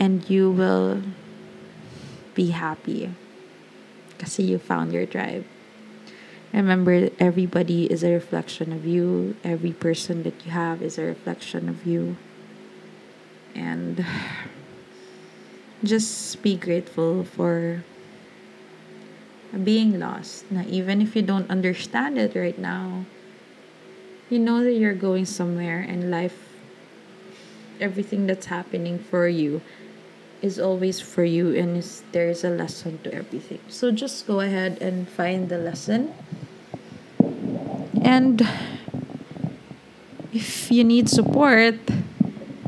and 0.04 0.30
you 0.30 0.52
will 0.52 1.02
be 2.36 2.52
happy 2.52 3.10
because 4.10 4.38
you 4.38 4.60
found 4.60 4.92
your 4.92 5.06
tribe. 5.06 5.46
Remember, 6.52 7.10
everybody 7.20 7.86
is 7.90 8.04
a 8.04 8.12
reflection 8.12 8.74
of 8.74 8.86
you. 8.86 9.38
Every 9.46 9.72
person 9.72 10.24
that 10.24 10.36
you 10.44 10.52
have 10.52 10.82
is 10.82 10.98
a 10.98 11.04
reflection 11.04 11.70
of 11.70 11.88
you. 11.88 12.18
And 13.56 14.06
just 15.86 16.42
be 16.42 16.58
grateful 16.58 17.24
for 17.24 17.86
being 19.64 20.02
lost. 20.02 20.52
Now, 20.52 20.66
even 20.68 21.02
if 21.02 21.16
you 21.16 21.22
don't 21.22 21.50
understand 21.50 22.18
it 22.18 22.36
right 22.36 22.60
now, 22.60 23.06
you 24.30 24.38
know 24.38 24.66
that 24.66 24.74
you're 24.74 24.94
going 24.94 25.24
somewhere 25.24 25.80
and 25.80 26.12
life, 26.12 26.50
everything 27.80 28.28
that's 28.28 28.48
happening 28.48 29.00
for 29.00 29.30
you 29.30 29.62
is 30.44 30.60
always 30.60 31.00
for 31.00 31.24
you 31.24 31.56
and 31.56 31.80
is, 31.80 32.04
there 32.12 32.28
is 32.28 32.44
a 32.44 32.52
lesson 32.52 33.00
to 33.08 33.14
everything. 33.16 33.64
So 33.70 33.90
just 33.92 34.28
go 34.28 34.42
ahead 34.42 34.78
and 34.84 35.08
find 35.08 35.48
the 35.48 35.58
lesson. 35.58 36.14
And 38.04 38.44
if 40.34 40.70
you 40.70 40.84
need 40.84 41.08
support, 41.08 41.80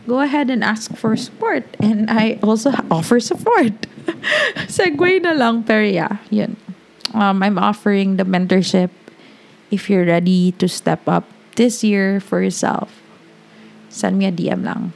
go 0.08 0.22
ahead 0.22 0.50
and 0.50 0.64
ask 0.64 0.96
for 0.96 1.20
support. 1.20 1.68
And 1.84 2.10
I 2.10 2.40
also 2.42 2.72
offer 2.90 3.20
support. 3.20 3.76
Segway 4.72 5.22
na 5.22 5.36
lang, 5.36 5.68
pero 5.68 5.84
yeah, 5.84 6.24
yun. 6.32 6.56
Um, 7.14 7.44
I'm 7.44 7.60
offering 7.60 8.16
the 8.16 8.24
mentorship 8.24 8.90
if 9.70 9.90
you're 9.90 10.08
ready 10.08 10.54
to 10.64 10.68
step 10.72 11.04
up 11.12 11.28
this 11.60 11.84
year 11.84 12.24
for 12.24 12.42
yourself. 12.42 13.04
Send 13.92 14.18
me 14.18 14.28
a 14.28 14.32
DM 14.32 14.64
lang. 14.64 14.96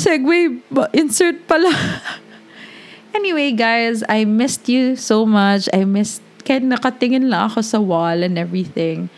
Segway, 0.00 0.48
insert 0.96 1.44
pala. 1.44 1.68
anyway, 3.14 3.52
guys, 3.52 4.00
I 4.08 4.24
missed 4.24 4.64
you 4.64 4.96
so 4.96 5.28
much. 5.28 5.68
I 5.76 5.84
missed, 5.84 6.24
kahit 6.40 6.64
nakatingin 6.64 7.28
lang 7.28 7.52
ako 7.52 7.60
sa 7.60 7.84
wall 7.84 8.24
and 8.24 8.40
everything. 8.40 9.12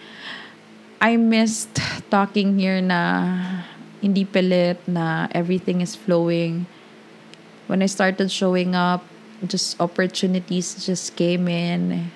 I 0.99 1.15
missed 1.15 1.79
talking 2.11 2.59
here 2.59 2.83
na 2.83 3.39
hindi 4.03 4.27
pilit, 4.27 4.83
na 4.91 5.31
everything 5.31 5.87
is 5.87 5.95
flowing. 5.95 6.67
When 7.71 7.79
I 7.79 7.87
started 7.87 8.27
showing 8.35 8.75
up, 8.75 9.07
just 9.47 9.79
opportunities 9.79 10.83
just 10.83 11.15
came 11.15 11.47
in. 11.47 12.11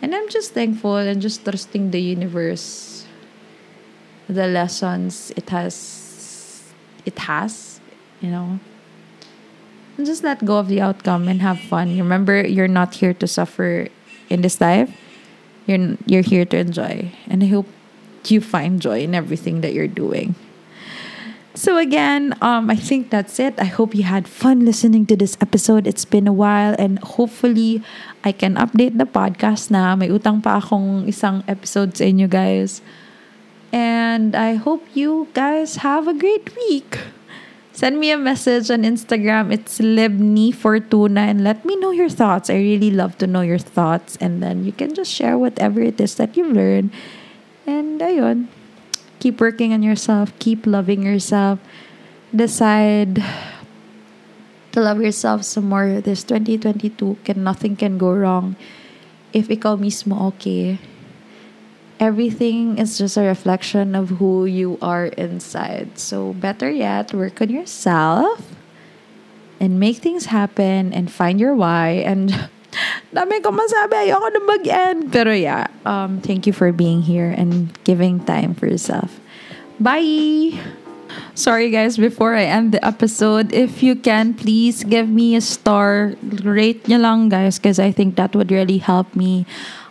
And 0.00 0.16
I'm 0.16 0.32
just 0.32 0.56
thankful 0.56 0.96
and 0.96 1.20
just 1.20 1.44
trusting 1.44 1.92
the 1.92 2.00
universe. 2.00 3.04
The 4.24 4.48
lessons 4.48 5.36
it 5.36 5.52
has 5.52 6.07
it 7.04 7.18
has, 7.30 7.80
you 8.20 8.30
know. 8.30 8.58
And 9.96 10.06
just 10.06 10.22
let 10.22 10.44
go 10.44 10.58
of 10.58 10.68
the 10.68 10.80
outcome 10.80 11.26
and 11.26 11.42
have 11.42 11.58
fun. 11.58 11.98
Remember 11.98 12.40
you're 12.46 12.70
not 12.70 12.94
here 12.94 13.12
to 13.14 13.26
suffer 13.26 13.88
in 14.30 14.42
this 14.42 14.60
life. 14.60 14.94
You're 15.66 15.98
you're 16.06 16.22
here 16.22 16.44
to 16.46 16.56
enjoy. 16.56 17.10
And 17.26 17.42
I 17.42 17.46
hope 17.46 17.66
you 18.26 18.40
find 18.40 18.80
joy 18.80 19.02
in 19.02 19.14
everything 19.14 19.60
that 19.62 19.74
you're 19.74 19.90
doing. 19.90 20.34
So 21.58 21.74
again, 21.74 22.38
um, 22.40 22.70
I 22.70 22.76
think 22.76 23.10
that's 23.10 23.40
it. 23.42 23.58
I 23.58 23.66
hope 23.66 23.90
you 23.90 24.04
had 24.04 24.28
fun 24.30 24.62
listening 24.62 25.06
to 25.10 25.16
this 25.16 25.36
episode. 25.40 25.90
It's 25.90 26.04
been 26.06 26.28
a 26.28 26.32
while 26.32 26.78
and 26.78 27.02
hopefully 27.02 27.82
I 28.22 28.30
can 28.30 28.54
update 28.54 28.94
the 28.94 29.10
podcast 29.10 29.66
na. 29.66 29.98
May 29.98 30.06
utang 30.06 30.38
pa 30.38 30.62
akong 30.62 31.10
isang 31.10 31.42
episode 31.50 31.98
sa 31.98 32.06
inyo 32.06 32.30
guys. 32.30 32.78
And 33.72 34.34
I 34.34 34.54
hope 34.54 34.84
you 34.94 35.28
guys 35.34 35.76
have 35.84 36.08
a 36.08 36.14
great 36.14 36.54
week. 36.56 36.98
Send 37.78 38.00
me 38.00 38.10
a 38.10 38.18
message 38.18 38.70
on 38.70 38.82
Instagram. 38.82 39.52
It's 39.52 39.78
libni4tuna 39.78 41.30
and 41.30 41.44
let 41.44 41.64
me 41.64 41.76
know 41.76 41.92
your 41.92 42.08
thoughts. 42.08 42.50
I 42.50 42.58
really 42.58 42.90
love 42.90 43.16
to 43.18 43.26
know 43.26 43.42
your 43.42 43.62
thoughts. 43.62 44.18
And 44.20 44.42
then 44.42 44.64
you 44.64 44.72
can 44.72 44.94
just 44.94 45.12
share 45.12 45.38
whatever 45.38 45.80
it 45.80 46.00
is 46.00 46.16
that 46.16 46.36
you've 46.36 46.50
learned. 46.50 46.90
And 47.66 48.00
ayun, 48.00 48.48
keep 49.20 49.40
working 49.40 49.72
on 49.72 49.84
yourself, 49.84 50.32
keep 50.40 50.66
loving 50.66 51.04
yourself, 51.04 51.60
decide 52.34 53.22
to 54.72 54.80
love 54.80 55.00
yourself 55.00 55.44
some 55.44 55.68
more. 55.68 56.00
This 56.00 56.24
2022 56.24 57.18
can 57.22 57.44
nothing 57.44 57.76
can 57.76 57.98
go 57.98 58.10
wrong 58.10 58.56
if 59.32 59.48
ikaw 59.54 59.78
mismo 59.78 60.34
okay. 60.34 60.82
Everything 61.98 62.78
is 62.78 62.98
just 62.98 63.16
a 63.16 63.22
reflection 63.22 63.94
of 63.94 64.22
who 64.22 64.46
you 64.46 64.78
are 64.80 65.06
inside. 65.18 65.98
So 65.98 66.32
better 66.32 66.70
yet, 66.70 67.12
work 67.12 67.42
on 67.42 67.50
yourself 67.50 68.54
and 69.58 69.80
make 69.80 69.98
things 69.98 70.26
happen 70.26 70.92
and 70.94 71.10
find 71.10 71.40
your 71.40 71.54
why 71.54 72.06
and 72.06 72.30
dami 73.14 73.42
ko 73.42 73.50
masabi. 73.50 74.06
Ayoko 74.06 74.28
na 74.30 74.40
mag-end. 74.46 75.10
Pero 75.10 75.32
yeah, 75.34 75.66
um, 75.84 76.20
thank 76.22 76.46
you 76.46 76.52
for 76.52 76.70
being 76.70 77.02
here 77.02 77.34
and 77.34 77.74
giving 77.82 78.22
time 78.22 78.54
for 78.54 78.66
yourself. 78.66 79.18
Bye! 79.80 80.54
Sorry 81.34 81.70
guys, 81.70 81.96
before 81.96 82.34
I 82.34 82.44
end 82.44 82.72
the 82.72 82.84
episode, 82.84 83.52
if 83.54 83.82
you 83.82 83.94
can, 83.94 84.34
please 84.34 84.84
give 84.84 85.08
me 85.08 85.36
a 85.36 85.40
star. 85.40 86.14
Rate 86.44 86.86
nyo 86.88 86.98
lang 86.98 87.28
guys 87.30 87.58
because 87.58 87.78
I 87.78 87.92
think 87.92 88.16
that 88.16 88.34
would 88.36 88.50
really 88.50 88.78
help 88.78 89.14
me 89.16 89.46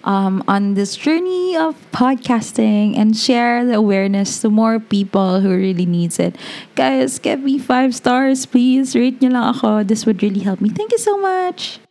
um, 0.07 0.41
on 0.47 0.73
this 0.73 0.95
journey 0.95 1.55
of 1.55 1.75
podcasting 1.91 2.97
and 2.97 3.15
share 3.15 3.65
the 3.65 3.75
awareness 3.75 4.39
to 4.41 4.49
more 4.49 4.79
people 4.79 5.41
who 5.41 5.51
really 5.51 5.85
needs 5.85 6.17
it. 6.17 6.35
Guys, 6.75 7.19
give 7.19 7.41
me 7.41 7.59
five 7.59 7.93
stars, 7.93 8.47
please. 8.47 8.95
Rate 8.95 9.21
nyo 9.21 9.35
lang 9.35 9.45
ako. 9.51 9.83
This 9.83 10.07
would 10.07 10.23
really 10.23 10.39
help 10.39 10.63
me. 10.63 10.71
Thank 10.71 10.95
you 10.95 11.01
so 11.03 11.19
much. 11.19 11.83